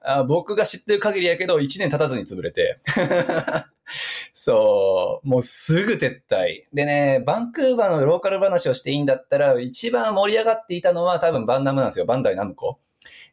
[0.02, 2.80] あ僕が知ってる限りやけど、1年経たずに潰れて。
[4.34, 6.64] そう、もうすぐ撤退。
[6.72, 12.06] でね、バンクーバーのローカル話をしていいんだったら、一番盛り上がっていたのは多分バンナムなんですよ。
[12.06, 12.80] バンダイナムコ。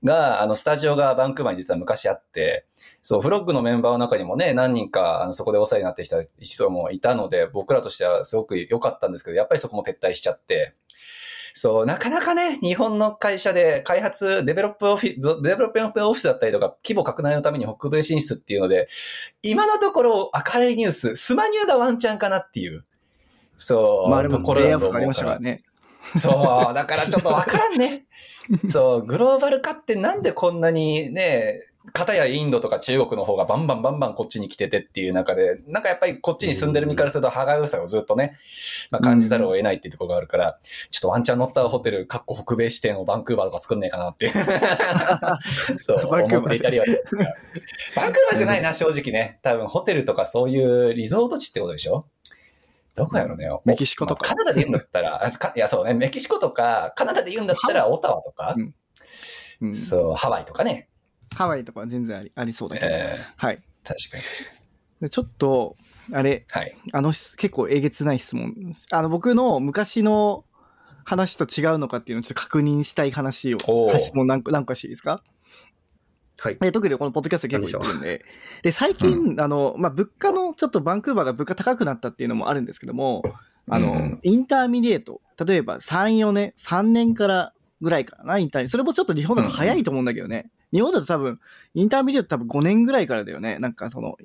[0.04, 2.66] が、あの、スタジオがバンクーバーに実は昔あって、
[3.02, 10.74] そう、フロッグのメンバーの中にもね、何人か、あの、そこでお世話になってきた人もいたので、僕らとしてはすごく良かったんですけど、やっぱりそこも撤退しちゃって、
[11.58, 18.88] そう、なかなかね、日本の会社で開発、 develop office、develop office だったりとか、規模拡大のために北米進出っていうので、
[19.42, 22.84] 今のところ明るいニュース、スマニューがワンチャンかなっていう、
[23.56, 25.38] そう、まあところだと思うから。
[25.38, 25.62] ね。
[26.16, 28.05] そう、だからちょっとわからんね。
[28.68, 31.60] そう、グローバル化ってなんでこんなにね、
[31.92, 38.36] 片やインドとか中国の方がバンバンバンバンこっちに来ててっていう中で、なんかやっぱりこっちに住んでる身からすると歯がゆさをずっとね、
[38.90, 40.58] まあ、感じざるを得ないっていうところがあるから、
[40.90, 44.30] ちょっとワンチャン乗ったホテル、かっこ北米支店をバンクーバーとか作んねえかなって。
[45.78, 46.84] そう、思っていたりは。
[47.94, 49.38] バンクーバーじゃないな、正直ね。
[49.42, 52.06] 多分ホテルとかそういうリゾート地ってことでしょ？
[52.96, 53.48] どこやろね。
[53.50, 58.74] おメキシコとかまあカナダで言うんだったら、あかいやそうね、メキシコとか、カナダで言うんだったらオタワとか、うん
[59.60, 60.88] うんそう、ハワイとかね。
[61.34, 62.88] ハワイとかは全然ありありそうだけど。
[62.90, 63.56] えはい。
[63.56, 64.62] ー、確かに確か
[65.00, 65.76] でちょっと、
[66.12, 66.60] あれ、に。
[66.60, 66.74] はい。
[66.92, 68.54] あの、結構えげつない質問。
[68.90, 70.44] あの、僕の昔の
[71.04, 73.58] 話と違うのかっていうのをちょっと確認したい話を
[73.98, 75.22] 質問何個何個していいですか？
[76.38, 76.58] はい。
[76.62, 78.24] え特にこのポッドキャストで結構言ってるんで。
[78.62, 83.22] で、最近、あの、まあ、物価の、ちょっとバンクーバーが物価高くなったっていうのもあるんですけども、
[83.68, 90.50] あの、うん intermediate、例えば3、4年、3年からぐらいかな、 inter それもちょっと日本だと早いと思うんだけどね。
[90.72, 91.40] 日本だと多分、
[91.74, 93.58] intermediate 多分5年ぐらいからだよね。
[93.58, 94.16] なんかその、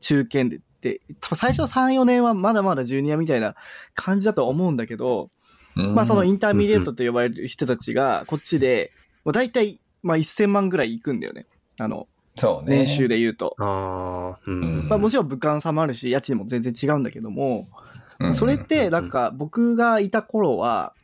[0.00, 3.56] 中堅でって、多分最初3、4年はまだまだジュニアみたいな
[3.94, 5.30] 感じだと思うんだけど、
[5.74, 8.92] まあその intermediate と呼ばれる人たちが、こっちで、
[9.24, 11.46] もう大体、まあ1000万ぐらいいくんだよね。
[11.78, 12.76] あの、そうね。
[12.78, 13.54] 年収で言うと。
[13.58, 14.60] ああ、うん。
[14.60, 14.88] うん。
[14.88, 17.66] まあもちろん物価の差もあるし、家賃も全然違うんだけども、
[18.20, 18.34] うん。
[18.34, 20.94] それってなんか僕がいた頃は、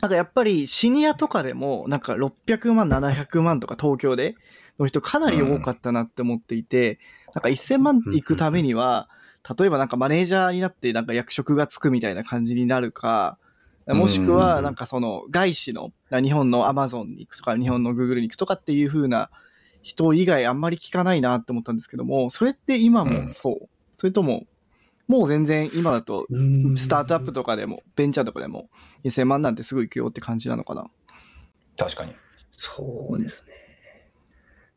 [0.00, 4.36] なんかやっぱりシニアとかでもなんか600万、700万とか東京で
[4.78, 6.98] の人かなり多かったなって思っていて、
[7.34, 9.08] なんか1000万行くためには、
[9.58, 13.38] 例えばなんかマネージャーになってなんか役職がつくみたいな感じになるか、
[13.88, 19.30] もしくはなんかその外資の日本のアマゾンに行くとか日本のグーグルに行くとかっていう風な
[19.82, 24.44] 人以外あんまり聞かないなって思ったんですけども、それって今もそう、それとも
[25.06, 28.68] もう全然今だとうんスタートアップとかでも、ベンチャーとかでも、
[29.04, 30.84] 2000万なんてすぐ行くよって感じなのかな？
[31.78, 32.14] 確かに。
[32.50, 33.52] そうですね。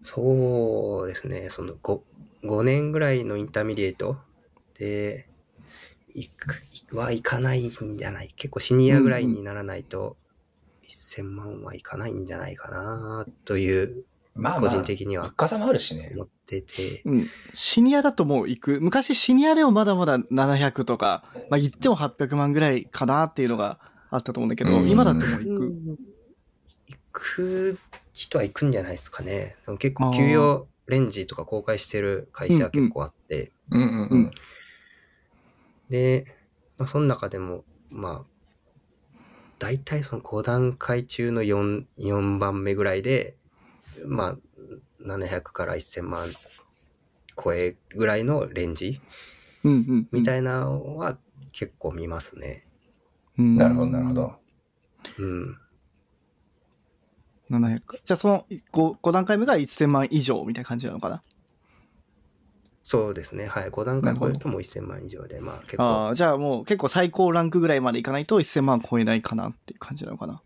[0.02, 1.50] そうですね。
[1.50, 2.00] その 5,
[2.44, 4.20] 5年ぐらいの intermediate
[4.76, 5.28] で、
[6.14, 6.56] いく、
[6.96, 10.18] はいかないんじゃない結構シニアぐらいにならないと、
[10.88, 14.04] 1000万はいかないんじゃないかなという、
[14.36, 16.12] 個まあまあ、人的には物価差もあるしね。
[16.14, 17.02] 思ってて。
[17.06, 17.28] うん。
[17.54, 18.82] シニアだともう行く。
[18.82, 25.98] 昔シニアでもまだまだ700とか、まあ言っても800万ぐらいかなっていうのがあったと思うんだけど、うん今だともう行く。
[26.88, 27.80] 行く
[28.14, 29.58] 人は行くんじゃないですかね。
[29.80, 34.32] 結構給与レンジとか公開してる会社は結構あって、うんうんうん。
[35.92, 36.26] で、
[36.78, 38.26] まあ、その中でも、まあ、
[39.60, 43.36] 大体その5段階中の 4, 4番目ぐらいで、
[44.08, 44.38] まあ、
[45.06, 46.30] 700から1000万
[47.36, 49.02] 超えぐらいのレンジ
[49.64, 50.08] うんうん。
[50.12, 51.18] みたいなのは
[51.52, 52.66] 結構見ますね。
[53.38, 54.14] うんなるほど、なるほ。
[54.14, 54.34] ど。
[55.20, 55.58] うん。
[57.52, 57.98] 700か。
[58.04, 61.22] じゃあその 5, 5段階目が1000万以上みたいな感じなのかな？
[62.84, 63.46] そうですね。
[63.46, 63.70] はい。
[63.70, 70.42] 5段階超えるともう1000万以上で、まあ結構、ああ、じゃあもう結構最高ランクぐらいまでいかないと1000万超えないかなっていう感じなのかな。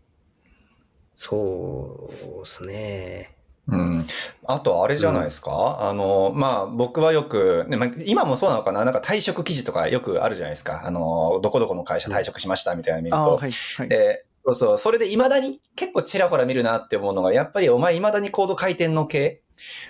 [1.14, 3.36] そうですね。
[3.68, 4.06] うん。
[4.46, 8.84] あと、あれじゃないですか、あの、まあ、僕はよく、ねまあ、今もそうなのかな？
[8.84, 10.86] なんか退職記事とかよくあるじゃないですか。
[10.86, 13.16] あの、どこどこの会社退職しましたみたいなの見ると。
[13.16, 13.50] ああ、はい。
[13.50, 13.88] はい。
[13.88, 19.42] で、そうそう、それで未だに結構ちらほら見るなって思うのが、やっぱりお前未だにコード回転の系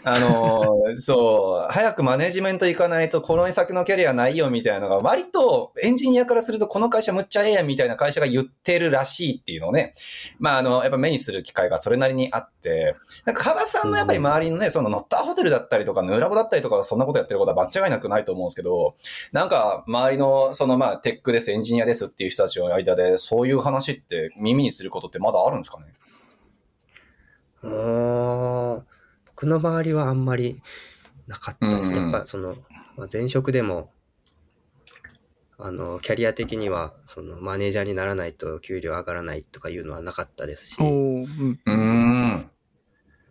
[0.04, 9.94] あのーそう、早くマネジメント行かないとこの先のキャリアないよみたいなのが割とエンジニアからするとこの会社むっちゃええやんみたいな会社が言ってるらしいっていうのをね、
[10.38, 18.96] まああの、やっぱ目にする機会がそれなりにあって、なんか川さんのやっぱり周りのね、そのノッターホテルだったりとか、ヌーラボだったりとか、そんなことやってることは間違いなくないと思うんですけど、
[19.32, 25.92] なんか周りのそのまあテックです、エンジニアですっていう人たちの間でそういう話って耳にすることってまだあるんですかね？
[27.62, 28.86] うーん
[29.36, 30.62] 僕の周りはあんまり
[31.26, 31.92] なかったです。
[31.92, 31.98] ね。
[31.98, 32.12] うんうん。
[32.12, 32.56] やっぱその、
[32.96, 33.92] まあ、前職でも、
[35.58, 40.84] あの、キャリア的には、その、マネージャーにならないと給料上がらないとかいうのはなかったですし、う
[41.72, 42.50] ん。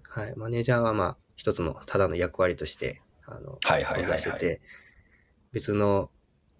[0.04, 4.12] はい、マネージャーはまあ、一つの、ただの役割として、あの、はいはいはいはい。
[4.14, 4.62] 出してて、
[5.54, 6.12] 別の、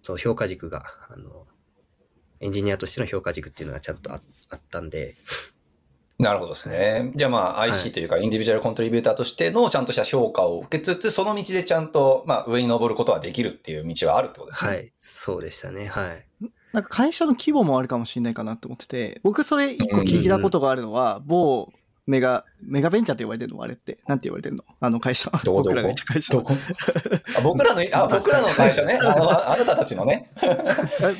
[0.02, 1.46] そう、評価軸が、あの、
[2.40, 4.20] エンジニアとしての評価軸っていうのはちゃんとあ
[4.50, 5.16] あったんで、
[6.18, 7.12] なるほどですね。
[7.14, 14.70] じゃあまあはい IC というかインディビジュアルコントリビューターとしてのちゃんとした評価を受けつつ、その道でちゃんとまあ上に登ることはできるっていう道はあるってことですね。
[14.70, 16.26] はい、そうでしたね、はい。
[16.72, 21.70] なんか会社の規模もあるかもしれないかなと思ってて、僕それ一個聞いたことがあるのは、某
[22.06, 23.98] メガ、メガベンチャーって呼ばれてるのあれって。
[24.06, 24.62] なんて言われてるの？
[24.78, 25.28] あの会社。
[25.44, 25.62] どこ？
[25.64, 25.74] どこ？
[25.74, 26.34] 僕らがいた会社。
[26.34, 26.54] どこ？
[27.36, 28.98] あ僕らの、あ、 僕らの会社ね。
[29.02, 30.30] あの、ああなたたちのね。
[30.36, 30.46] あ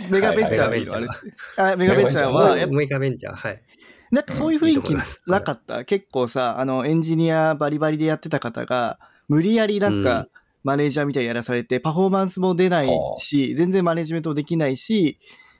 [0.08, 3.62] メガベンチャーはいのあれメガベンチあメガベンチャーは、メガベンチャー、はい。
[4.10, 4.94] なんかそういう雰囲気
[5.26, 5.84] なかった？
[5.84, 8.98] 結構さ、あの、エンジニアバリバリでやってた方が、
[9.28, 10.28] 無理やりなんうか、
[10.62, 12.88] マネージャーみたいにやらされて、パフォーマンスも出ない
[13.18, 15.18] し、全然マネジメントもできないし、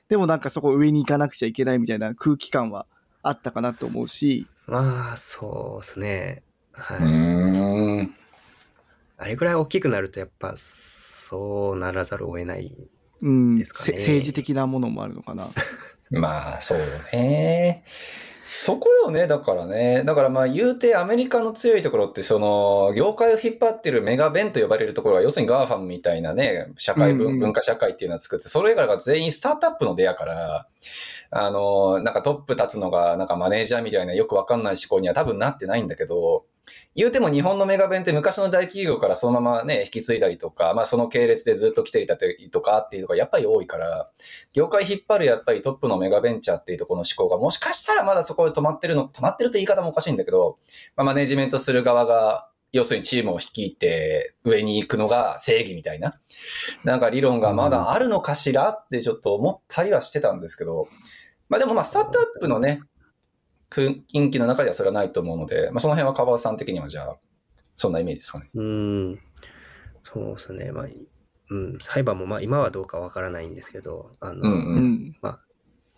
[0.09, 2.87] でもなんかそこ上に行かなくちゃいけないみたいな空気感は
[3.21, 6.43] あったかなと思うし、まあ、そうですね。
[6.73, 6.97] はい。
[6.99, 8.15] うーん。
[9.17, 12.75] あれぐらい大きくなると、やっぱ、そうならざるを得ない。
[13.21, 15.49] うん、ですかねせ政治的なものもあるのかな。
[16.11, 17.83] まあ、そうよね。
[18.49, 20.03] そこよね、だからね。
[20.05, 30.67] だからまあ言うてアメリカの強いところって、その、業界を引っ張ってるメガベンと呼ばれるところが、要するに GAFAM みたいなね、社会文、うんうん文化社会っていうのを作って、それ以外が全員スタートアップの出やから、
[31.29, 36.45] あの、なんかトップ立つのが、なんかマネージャーみたいなよくわかんない思考には多分なってないんだけど、
[36.95, 44.09] 言うても日本のメガベンって昔の大企業からそのままね、引き継いだりとか、まあその系列でずっと来ていたりとかっていうのがやっぱり多いから、
[44.53, 50.57] 業界引っ張るやっぱりトップのメガベンチャーっていうところの思考がもしかしたらまだそこで止まってるの、止まってるって言い方もおかしいんだけど、
[50.95, 56.19] まあ、マネジメントする側が、要するにチームを率いて上に行くのが正義みたいな、
[56.83, 60.87] なんか理論がまだあるのかしらってちょっと思ったりはしてたんですけど、
[61.49, 62.81] まあでもまあスタートアップのね、
[63.69, 67.17] 雰囲気の中ではそれはないと思うので、まあその辺はカバーさん的にはじゃあ、
[67.75, 68.49] そんなイメージですかね。
[68.53, 69.19] うん。
[70.03, 70.71] そうですね。
[70.71, 70.85] まあ、
[71.49, 74.83] うん、裁判もまあ今はどうかわからないんですけど、あの、うんううん。
[74.83, 75.15] ん。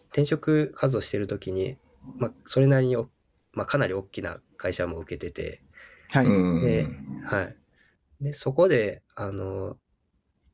[0.10, 1.78] 転職活動してるときに、
[2.18, 3.10] まあ、それなりにお、
[3.54, 5.62] まあ、かなり大きな会社も受けてて、
[6.12, 6.26] はい。
[6.26, 6.88] うんで
[7.24, 7.56] はい。
[8.22, 9.78] で、そこで、あの、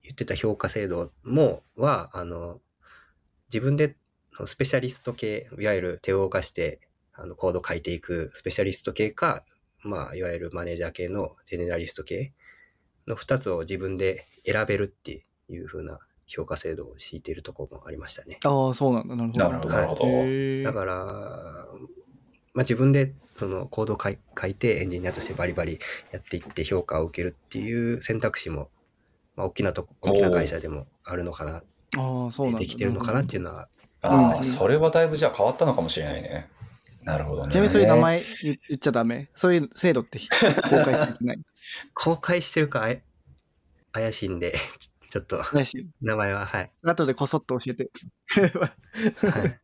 [0.03, 2.59] 言ってた評価制度も、は、あの、
[3.47, 3.95] 自分で
[4.45, 6.79] スペシャリスト系、いわゆる手を動かして、
[7.17, 9.43] あの、コード書いていくスペシャリスト系か、
[9.81, 12.33] まあ、いわゆるマネージャー系のジェネラリスト系
[13.07, 18.39] の二つを自分で選べるっていう風な評価制度を敷いているところもありましたね。
[18.43, 19.15] ああ、そうなんだ。
[19.15, 19.41] なるほど。
[19.41, 20.05] なるほど、なるほど。
[20.05, 20.95] へーだから、
[22.53, 24.09] まあ、自分でそのコードを書
[24.47, 25.79] いてエンジニアとしてバリバリ
[26.11, 28.69] やっていって評価を受けるっていう選択肢も、
[29.35, 31.63] まあ、大きなとこ、大きな会社でもあるのかな、
[31.97, 32.59] ああ、そうなんだ。
[32.59, 33.67] できてるのかなっていうのは、
[34.01, 36.49] ああ、うんそれはだいぶじゃあ変わったのかもしれないね。
[37.05, 37.51] なるほどね。
[37.51, 39.29] ちなみにそういう名前言言っちゃダメ。
[39.35, 41.39] そういう制度って公開されてない。
[41.93, 42.87] 公開してるか
[43.91, 44.55] 怪しいんで、
[45.11, 46.71] ちょっとないし、名前は、はい。
[46.83, 47.89] 後でこそっと教えて。
[49.27, 49.59] はい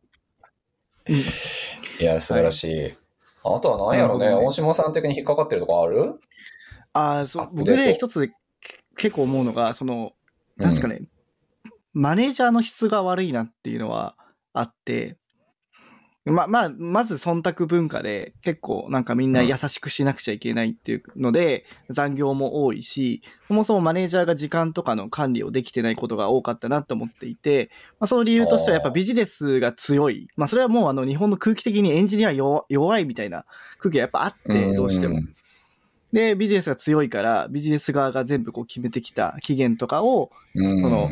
[2.00, 2.94] いや、素晴らしい。
[3.44, 6.20] あとは何やろうね、大島さん的に引っかかってるとこある？
[6.92, 8.32] ああ、そう僕ね、一つで
[8.96, 10.12] 結構思うのが、その、
[10.56, 11.02] なんですかね、
[11.92, 14.14] マネージャーの質が悪いなっていうのは
[14.52, 15.16] あって、
[16.24, 30.28] ま、まあ、まず忖度文化で結構なんかみんな優しくしなくちゃいけないっていうので、残業も多いし、そもそもマネージャーが時間とかの管理をできてないことが多かったなと思っていて、まあ、その理由としてはやっぱビジネスが強い。
[30.36, 33.44] まあそれはもうあの日本の空気的にエンジニア弱弱いみたいな
[33.78, 35.18] 空気がやっぱあって、どうしても。
[35.18, 35.34] ん
[36.12, 41.08] で、ビジネスが強いから、ビジネス側が全部こう決めてきた期限とかを、うんその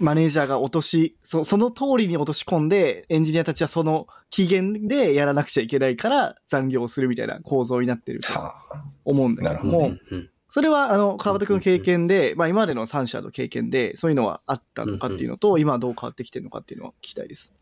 [0.00, 17.56] マネージャーが落とし、そその通りに落とし込んで、エンジニアたちはその期限でやらなくちゃいけないから残業をするみたいな構造になってるとはあ思うんだけども、うんうんそれは、あの、川端くんの経験で、まあ今までの3社の経験で、そういうのはあったのかっていうのと、今はどう変わってきてるのかっていうのは聞きたいです。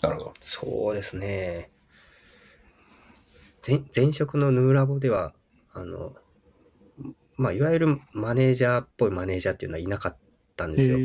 [0.00, 0.32] なるほど。
[0.40, 1.68] そうですね。
[3.68, 5.34] 前前職のヌーラボでは、
[5.74, 6.14] あの、
[7.36, 10.16] まあ、いわゆるマネージャーっぽいマネージャーっていうのはいなかっ
[10.56, 10.96] たんですよ。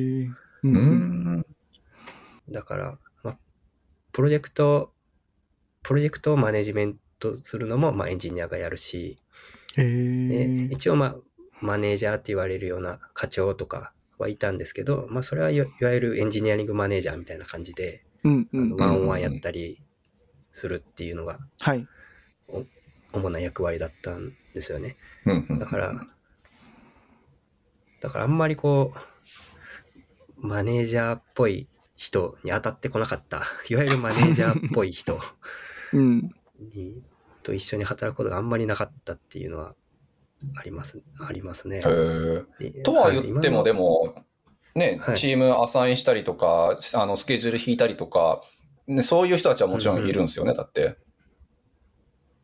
[2.50, 3.38] だから、まあ、
[4.12, 4.94] プロジェクト、
[5.84, 9.20] プロジェクトをマネジメントするのも、まあ、エンジニアがやるし、
[9.76, 11.16] 一応、まあ、
[11.62, 18.76] マネージャーって言われるような課長とかはいたんですけど、まあ、それはいわゆるエンジニアリングマネージャーみたいな感じで、んうんの。
[18.78, 19.82] ワンオンワンやったり
[20.54, 21.88] するっていうのがはい。
[23.14, 24.98] 主な役割だったんですよね。
[25.26, 25.94] うんうんだから、
[28.02, 29.00] だからあんまりこう、
[30.38, 35.20] マネージャーっぽい人に当たってこなかった、 いわゆるマネージャーっぽい人
[35.94, 36.32] うん。
[36.74, 37.02] に
[37.44, 39.76] と一緒に働くことがあんまりなかったっていうのは
[40.56, 41.80] あります、ありますね。
[42.84, 44.16] とは言っても、で、も、
[44.76, 48.42] ね、はいチームアサインしたりとか、あの、スケジュール引いたりとか、
[48.88, 50.98] ね、そういう人たちはもちろんいるんですよね、だって。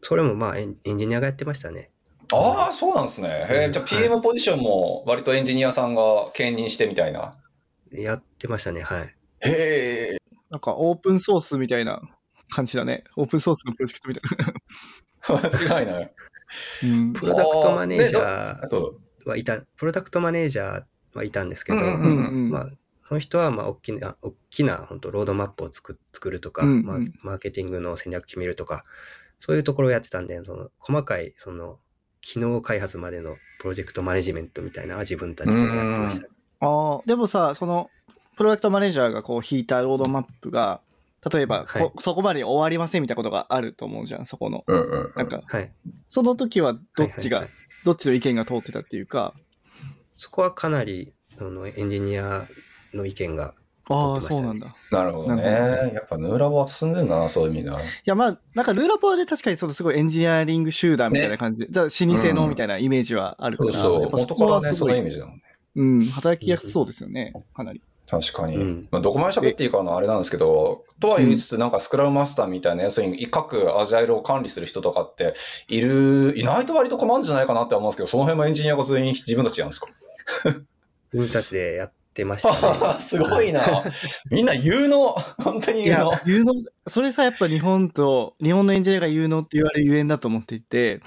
[0.02, 1.92] それもまあエンエンジニアがやってましたね。
[2.32, 3.30] ああ、そうなんですね。
[3.30, 6.02] へえ、じゃあはい PM ポジションも割とエンジニアさんが
[6.34, 7.38] 兼任してみたいな。
[8.02, 9.16] やってましたね、はい。
[9.42, 10.18] へえ。
[10.50, 12.02] なんかオープンソースみたいな
[12.50, 13.04] 感じだね。
[13.16, 15.70] オープンソースのプロジェクトみたいな。
[15.70, 16.14] 間違いない。
[16.84, 20.84] うんプロダクトマネージャーはいた、プロダクトマネージャー
[21.14, 22.50] はいたんですけど、うんうんうんうん。
[22.50, 22.70] まあ、
[23.08, 28.86] その人は、まあ、大きな、大きな、本当ロードマップを作作るとか、うんうんまあ、マーケティングの戦略決めるとか、
[29.38, 31.80] そういうところをやってたんで、その、細かい、その、
[32.22, 36.28] 機能開発までのプロジェクトマネジメントみたいな自分たちでやってました。
[36.28, 36.30] あ
[36.66, 37.90] あ、でもさ、その、
[38.36, 40.82] プロダクトマネージャーがこう引いたロードマップが、
[41.32, 44.64] 例えばこ、はいそこまでに終わりませんみたいなことがあると思うじゃん、そこの。
[44.68, 45.14] うんうんうん。
[45.16, 45.72] なんか、はい。
[46.08, 49.34] その時はどっちが、はいはいはいどっちの意見が通ってたっていうか、
[50.14, 52.48] そこはかなり、その、エンジニア
[52.94, 53.54] の意見が、
[53.90, 54.68] ああ、通ってましたねそうなんだ。
[54.68, 55.44] いなるほどね。
[55.94, 57.82] やっぱヌーラボは進んでんだな、そういう意味では。
[58.06, 64.02] や、まあ、なんかルーラポはで確かにそのすごいエンジニアリング集団みたいな感じで、じゃあ老舗のみたいなイメージはあるから、そうそう。
[64.04, 65.44] やっぱそ元からね、そこはすごい、のイメージだもんね。
[65.76, 67.82] うん、働きやすそうですよね、かなり。
[68.06, 68.58] 確かに。
[68.58, 75.34] うんまあ、どこまで喋っていいかのあれなんですけど、とは言いつつ、なんかスクラムマスターみたいなやつに各アジャイルを管理する人とかって
[75.68, 79.88] いる、いないと割と困るんじゃないかなって思うんですけど、その辺もエンジニアが全員自分たちやるんですか
[81.14, 83.00] 自分たちでやってましたね。
[83.02, 83.64] すごいな。
[84.30, 85.10] みんな有能。
[85.44, 91.02] 本当にいや有能。、有能、それさ、やっぱ日本と、日本のエンジニアが有能って言われるゆえんだと思っていて、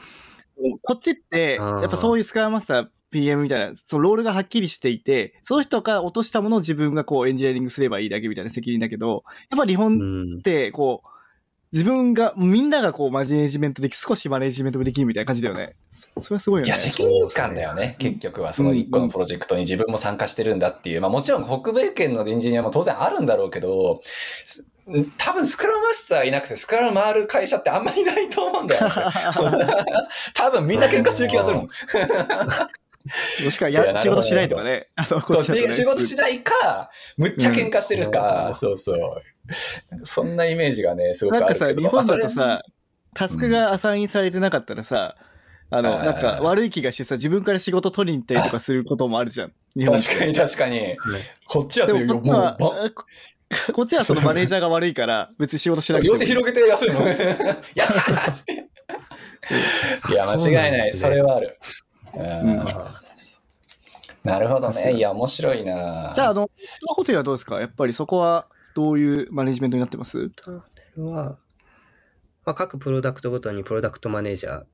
[0.83, 9.99] こっちって、やっぱそういうスクラムマスター、PM みたいな、そのロールがはっきりしていて、その人が落としたものを自分がこうエンジニアリングすればいいだけみたいな責任だけど、やっぱ日う本
[10.37, 10.43] んっ。
[10.43, 11.09] て、こう、
[11.73, 15.75] 自分が、みんながこうマネジメントでき、少しマネジメントもできるみたいな感じだよね。
[15.93, 16.69] そそれはすごいよね。
[16.69, 17.97] いや、責任感だよね。
[17.99, 21.01] 結局は、その一個のプロジェクトに自分も参加してるんだっていう。
[21.01, 24.65] まあもちろん北米圏のエンジニアも当然あるんだろうけど、す
[25.19, 28.93] 多分スクラムマスターいなくてスクラム回る会社ってあんまりいないと思うんだよね。
[30.33, 31.69] 多分みんな喧嘩してる気がするもん。
[33.45, 34.89] もしくはいや仕事しないとかね。
[34.97, 38.99] あの、そう、仕事しないか、むっちゃ喧嘩してるか、うんそうそう。
[39.91, 41.73] なんかそんなイメージがね、すごくなんかさ。
[41.73, 42.63] 日本だとまあさ、
[43.15, 45.17] タスクがアサインされてなかったらさ、
[45.71, 49.53] あの、なんか悪い気がしてさ、自分から仕事取りに行ったりとかすることもあるじゃん。
[49.75, 50.97] 日本確かに確かに。
[51.47, 53.05] こっちはでというもこっちは、もうこ
[53.73, 57.07] こっちはそのマネージャーが悪いから、別に仕事しなくても両手広げて休むの。
[57.09, 58.53] やったーっつって。
[60.11, 60.95] いや、間違いない。
[60.95, 61.35] それは。
[61.35, 61.59] はある。
[62.17, 62.65] うんうん
[64.25, 64.93] なるほどね。
[64.95, 66.11] いや、面白いな。
[66.13, 66.51] じゃあ、あの、
[66.89, 67.61] ホテルはどうですか？
[67.61, 70.31] やっぱりそこはどういうマネジメントになってます？
[70.31, 70.63] ターネ
[70.97, 71.39] ルは、
[72.45, 74.65] まあ、各プロダクトごとにプロダクトマネージャー、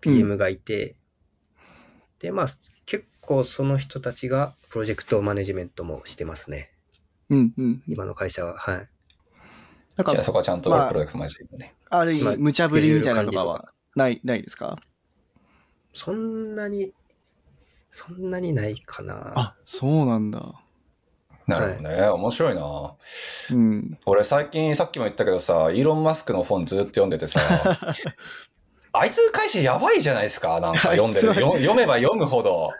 [0.00, 0.96] PM がいて、
[2.18, 2.46] で、まあ、
[2.84, 6.72] 結構その人たちがプロジェクトマネジメントもしてますね。
[7.30, 7.82] うんうん。
[7.86, 8.58] 今の会社は。
[8.58, 8.74] はい。
[8.74, 11.76] なんじゃあか、そこはちゃんとまあプロダクトマネジメントね。
[11.88, 14.76] ある意まあ味、無茶ぶりみたいなのとかはない、ないですか？
[15.92, 16.92] そんなに、
[17.90, 19.32] そんなにないかな。
[19.34, 20.40] あ、そうなんだ。
[21.46, 22.08] なるほどね。
[22.08, 22.94] 面白いな。
[23.52, 23.98] うん。
[24.06, 27.40] 俺最近さっきも言ったけどさ、イーロン・マスクの本ずっと読んでてさ、
[28.94, 30.60] あいつ会社やばいじゃないですか？
[30.60, 31.34] なんか読んでる。
[31.34, 32.70] 読めば読むほど。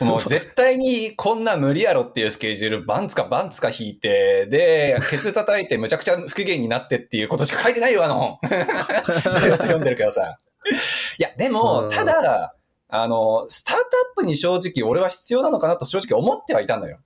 [0.00, 8.38] もう 絶対にこんな無理やろっていうスケジュール、バンツかバンツか引いて、で、ケツ叩いてむちゃくちゃ不機嫌になってっていうことしか書いてないよ、あの本。
[8.52, 10.38] ずっと読んでるけどさ。
[11.18, 12.54] いや、でうも、んただ、
[12.88, 13.84] あの、スタートアッ
[14.16, 16.98] プに正直俺は必要なのかなと正直思ってはいたんだよ。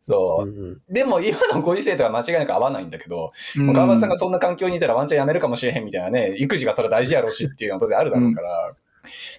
[0.00, 0.50] そうう。
[0.50, 8.48] んでも今のご時世とは間違いなく合わないんだけど、うん川端さんがそんな環境にいたらワンチャン辞めるかもしれへんみたいなね、育児がそれ大事やろうしっていうのは当然あるだろうから。
[8.48, 8.74] だ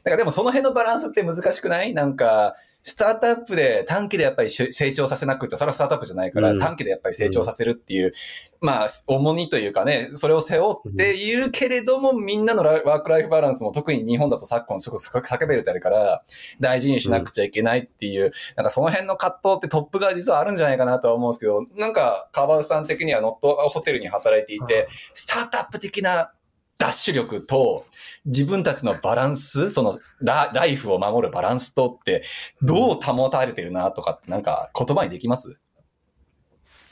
[0.03, 1.93] からでもその辺のバランスって難しくない？
[1.93, 6.59] なんか、スタートアップで短期でやっぱりし成長させなくて、それはスタートアップじゃないから、うん。
[6.59, 8.13] 短期でやっぱり成長させるっていう、
[8.61, 16.23] まあ、重荷というかね、それを背負っているけれども、みんなのラワークライフバランスも特に日本だと昨今すごく叫べるってあるから、
[16.59, 26.31] 大事にしなくちゃいけないっていう、なんかその辺の葛藤ってトップが実はあるんじゃないかなとは思うんですけど、なんか川端さん的にはノットホテルに働いていて、スタートアップ的な
[26.79, 27.85] ダッシュ力と、
[28.25, 32.23] 自分たちのバランス、そのラライフを守るバランスとって、
[32.61, 35.59] どう保たれてるなとかってなんか言葉にできます？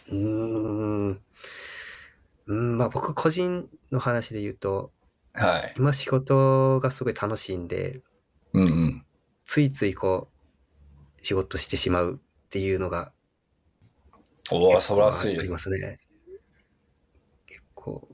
[0.10, 1.22] うーん。
[2.48, 4.92] うん、まあ僕個人の話で言うと、
[5.34, 5.74] はい。
[5.78, 8.02] 今仕事がすごい楽しいんで、
[8.54, 9.06] うんうん。
[9.46, 10.28] ついついこ
[11.22, 13.14] う、仕事してしまうっていうのが
[14.52, 15.50] おお、素晴らしいあり。
[15.50, 16.00] ますね。
[17.46, 18.08] 結構、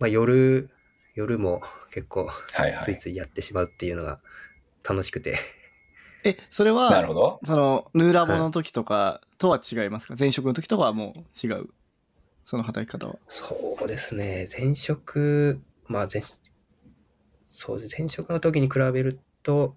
[0.00, 0.70] まあ夜、
[1.14, 2.84] 夜も結構はいはい。
[2.84, 4.20] ついついやってしまうっていうのが
[4.82, 5.38] 楽しくて。
[6.24, 7.40] え、それなはる、ほど。
[7.44, 10.14] その、ヌーラボの時とかとは違いますか？
[10.18, 11.68] 前職の時とかはもう違う？
[12.44, 13.16] その働き方は？
[13.28, 14.48] そうですね。
[14.58, 16.22] 前職、まあ前、
[17.44, 17.96] そうです。
[17.98, 19.76] 前職の時に比べると、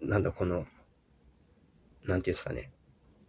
[0.00, 0.66] なんだこの、
[2.04, 2.70] なんていうんですかね。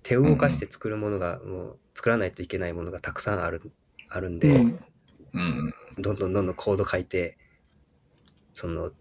[0.04, 3.62] 手を動かして作るものが、もう作らないといけないものがたくさんある、
[4.10, 4.80] あるんで、うんうん。
[5.98, 7.38] どんどんどんどんコード書いて、
[8.54, 8.92] その、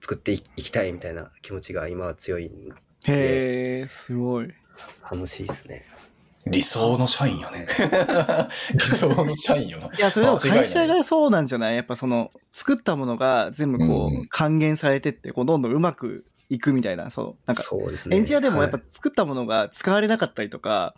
[0.00, 2.72] 作っていきたいみたいな気持ちが今は強い、
[3.04, 4.48] へえ、すごい。
[5.10, 5.84] 楽しいですね。
[6.46, 7.66] 理想の社員よね。
[8.72, 9.86] 理想の社員よな。
[9.86, 11.76] いや、それでも会社がそうなんじゃない？
[11.76, 17.42] やっぱその、作ったものが全部こう還元されてって、こう、どんどんうまくいくみたいな、そう。
[17.46, 18.16] なんか、そうですね。
[18.16, 20.94] エンジニアでもやっぱはい作ったものが使われなかったりとか、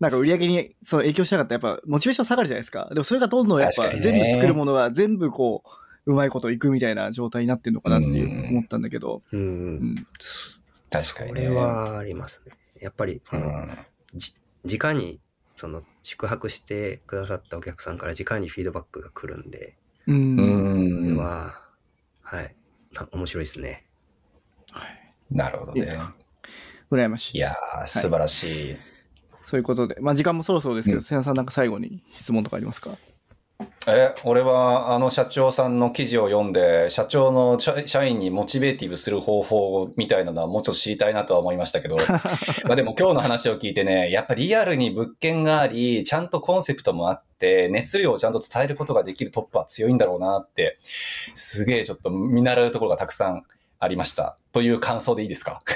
[0.00, 2.88] なんか売り上げにそう影響しなかったらやっぱモチベーション下がるじゃないですか。
[2.88, 5.62] でもそれがどんどんやっぱ全部作るものが全部こ
[6.06, 9.22] う、うまいこといくみたいな状態になってるのかなっていううん思ったんだけど。
[9.30, 9.94] うんううん。
[9.94, 10.06] ん。
[10.90, 11.40] 確かにね。
[11.46, 12.52] これはありますね。
[12.80, 13.78] やっぱり、うん。
[14.14, 14.34] じ
[14.64, 15.20] 直に
[15.54, 19.76] その宿泊してくださったお客さんから直にフィードバックが来るんで、
[20.06, 20.12] う。
[20.12, 20.48] うんこれ
[21.12, 21.16] ん。
[21.18, 21.60] は、
[22.22, 22.54] はい、
[22.94, 23.84] た面白いですね。
[24.72, 25.12] はい。
[25.30, 25.86] なるほどね。
[26.90, 27.38] 羨ましい。
[27.38, 28.76] いやー、素晴らしい。
[29.50, 29.96] そういうことで。
[30.00, 31.02] まあ時間もそろそろですけど、うん。
[31.02, 32.90] 瀬谷さんなんか最後に質問とかありますか？
[33.88, 41.96] え、俺はあの社長さんの記事を読んで、社長の社社員にモチベーティブする方法みたいなのはもうちょっと知りたいなとは思いましたけど、
[42.64, 50.78] まあでも今日の話を聞いてね、やっぱリアルに物件があり、ちゃんとコンセプトもあって、熱量をちゃんと伝えることができるトップは強いんだろうなって、
[51.34, 53.42] すげえちょっと見習うところがたくさん
[53.82, 54.36] ありました。
[54.52, 55.62] という感想でいいですか？
[55.66, 55.74] ど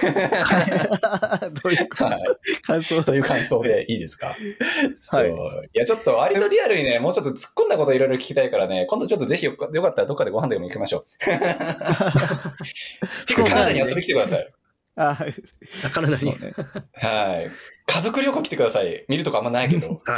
[1.71, 2.23] ういうかはい。
[2.63, 3.03] 感想？
[3.03, 4.37] という感想でいいですか？
[5.11, 5.31] はい。
[5.31, 5.35] い
[5.73, 11.07] や、ちょっと割とリアルにね、もうちょっと突っ込んだこといろいろ聞きたいからね、今度ちょっとぜひよよかったらどっかでご飯でも行きましょう。
[13.27, 14.53] てか、カナダに遊びに来てください。
[14.97, 15.35] あはい。
[15.87, 16.31] あ体に。
[16.31, 16.37] は
[17.43, 17.51] い。
[17.87, 19.05] 家族旅行来てください。
[19.09, 20.03] 見るとこあんまないけど。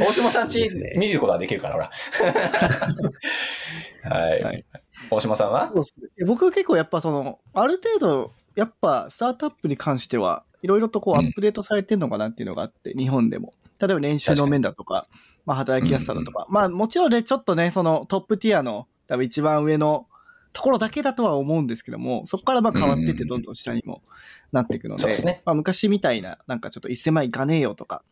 [0.00, 1.90] 大島さんち見ることはできるから、ほら。
[4.10, 4.40] はい。
[4.40, 4.64] はい
[5.10, 5.68] 大島さんは？
[5.68, 6.26] そうですね。
[6.26, 11.26] 僕結構やっぱその、ある程度、やっぱスタートアップに関しては、いろいろとこうアうん。
[11.26, 13.54] ップデートされてるのかなっていうのがあって、日本でも。
[13.78, 15.06] 例えば年収の面だとか、
[15.46, 16.46] まあ働きやすさだとか。
[16.50, 20.06] まあもちろんね、ちょっとね、そのトップティアの多分一番上の
[20.52, 24.02] ところだけだとは思うんですけども、そこからまあ変わっていってどんどん下にも
[24.50, 25.42] なっていくので、そうですね。
[25.44, 28.02] まあ昔みたいな、なんかちょっと1000万いかねえよとか、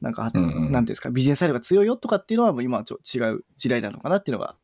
[0.00, 4.54] なんか、うんうんなんていうんですか、ビジネスサイドが強いよとかっていうのはもう今はちょっと違う時代なのかなっていうのが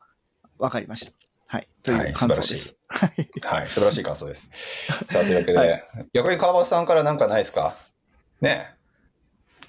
[0.59, 1.13] 分かりました。
[1.53, 1.69] はい。
[1.85, 2.79] という感想です。
[2.89, 3.29] はい。
[3.43, 3.67] はい。
[3.67, 4.49] 素晴らしい感想です。
[5.11, 5.85] さあ、というわけで、はい
[6.15, 7.75] 逆に川端さんからなんかないですか？
[8.41, 8.83] ねえ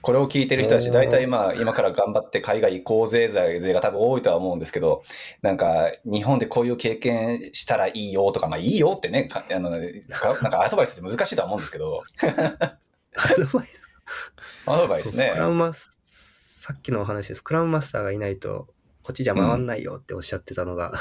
[0.01, 5.03] これを聞いてる人たち、大体まあ、今から頑張って海外行こうぜ、勢が多分多いとは思うんですけど、
[5.41, 13.89] なんか、日本でこういう経験したらいいよとか、まあ、いいよってね、かあの、かなんかアドバイスって難しいとは思うんですけど、アドバイス？
[14.65, 15.39] アドバイスねスク。
[15.39, 18.67] ラムマス、さっきのお話でスクラムマスターがいないと、
[19.03, 20.99] こっちじゃ回んないよっておっしゃってたのが、はい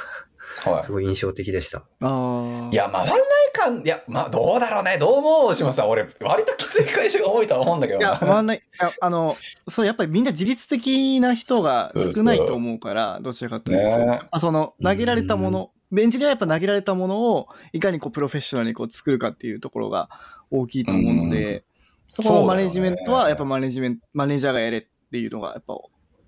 [0.82, 0.92] す。
[0.92, 1.78] ごい印象的でした。
[1.78, 2.68] ああ。
[2.72, 3.18] いや、回らない
[3.52, 4.98] かん、いや、まあ、どうだろうね。
[4.98, 5.88] どう思う大島さん。
[5.88, 8.18] 俺、割ときつい会社が多いとは思うんだけどいや、な。
[8.18, 8.56] 回んない。
[8.58, 9.36] いやあの、
[9.68, 13.98] そう、やっぱりみんな自律的な人が少ないと思うから、どちらかというと。
[13.98, 20.08] ねあその、投げられたもの、ベンチではやっぱ投げられたものを、いかにこう、プロフェッショナルにこう、作るかっていうところが
[20.50, 21.64] 大きいと思うので、
[22.10, 25.74] そこのマネジメントは、やっぱマネジメント、マネージャーがやれっていうのが、やっぱ、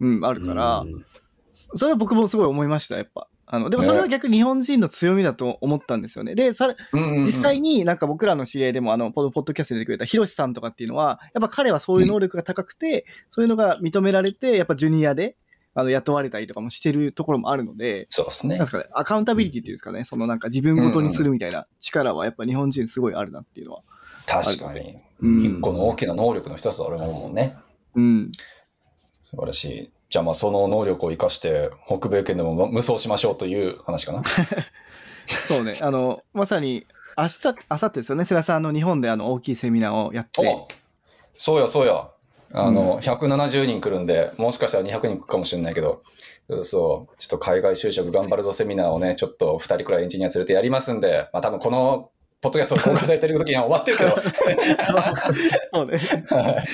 [0.01, 1.05] うん、あるから、うん
[1.55, 3.29] それは僕もすごい思いました、やっぱ。
[3.47, 6.34] あの、でもそれは逆に日本人の強みだと思ったんですよね。
[6.34, 15.36] で、さうんうんうん実際になんか僕らの知り合いでもあの、ポッドキャストで出てくれたヒロシさんとかっていうのは、やっぱ彼はそういう能力が高くて、そういうのが認められて、やっぱジュニアで、
[15.74, 18.72] あの、雇われたりとかもしてるところもあるので、そうですねなんです。
[18.72, 23.82] かね、アカウンタビリティっていうんですかね、そのなんか自分ごとにするみたいな力はやっぱ日本人すごいあるなっていうのは。
[24.26, 24.99] 確かに。
[25.20, 27.57] うん一個の大きな能力の一つだと俺も思うもんね。
[27.95, 28.32] うん。
[29.24, 29.90] 素晴らしい。
[30.14, 34.22] じゃあまあその能力を生かして北米圏でも無双しましょうという話かな。
[35.26, 36.86] そうね、あの、まさに、
[37.18, 40.68] 明日、明後日ですよね、菅さん、あの、日本であの、大きいセミナーをやって、お
[41.34, 42.08] そうやそうや。
[42.52, 46.02] あの、170人来るんで、もしかしたら200人来るかもしれないけど、
[46.62, 52.10] そう、ちょっと海外就職頑張るぞセミナーをね、ちょっと2人くらいエンジニア連れてやりますんで、まあ多分この、
[52.45, 54.11] ポッドキャストを公開されてる時には終わってるけど、
[55.72, 55.97] そうね。
[56.28, 56.64] はい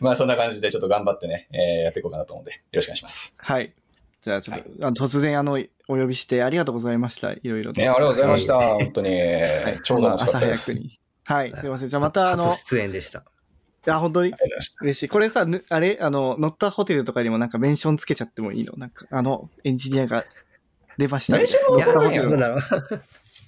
[0.00, 3.34] まあそんな感じでちょっと頑張ってね、えーやっていこうかなと思うんで、よろしくお願いします。
[3.36, 3.74] はい。
[4.22, 7.32] じゃあ、ちょっと、あの突然、あの、お呼びしてありがとうございました。
[7.32, 7.82] いろいろと。
[7.82, 8.56] ね、ありがとうございました。
[8.56, 9.16] はい本当に、は
[9.70, 10.72] い超楽しかったで朝す。
[10.72, 10.98] 早くに。
[11.24, 11.88] はい、すいません。
[11.88, 13.24] じゃあまた、あの、出演でした。
[13.86, 14.34] や、本当に
[14.80, 15.08] 嬉しい。
[15.08, 18.74] これさ、ぬあれ、あの、乗ったホテルとかにもなんかメンションつけちゃってもいいの？
[18.76, 20.24] なんか、あの、エンジニアが
[20.98, 21.36] 出ました。
[21.36, 22.58] メンションいや、わからんやろ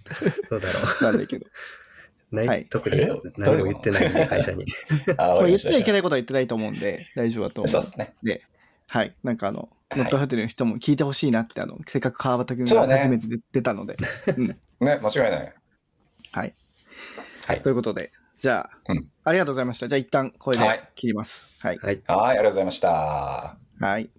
[0.51, 0.71] どうだろう。
[0.71, 1.47] どうだろわかんないけど。
[1.47, 2.35] う。
[2.35, 3.09] ない、はい特にえ？
[3.37, 4.65] 何も言ってないんで、会社に。
[5.19, 8.15] あ、言ったてはいけないことは言ってないと思うんで、大丈夫だと思そうですね。
[8.23, 8.43] うんで、
[8.89, 9.15] はい。
[9.23, 9.69] なんかあの、はい
[10.01, 13.97] ノットホテルの人も聞いてほしいなって、あの、せっかく川端くんそうねが初めて出出たので。
[14.37, 14.47] うん。
[14.49, 15.55] ね、間違いない。
[16.33, 16.55] はい。
[17.47, 19.87] はいということで、じゃあ、うんありがとうございました。
[19.87, 21.57] じゃあ一旦これではい切ります。
[21.61, 21.79] はい。
[21.79, 22.03] はい。
[22.07, 23.57] はい、ありがとうございました。
[23.79, 24.11] はい。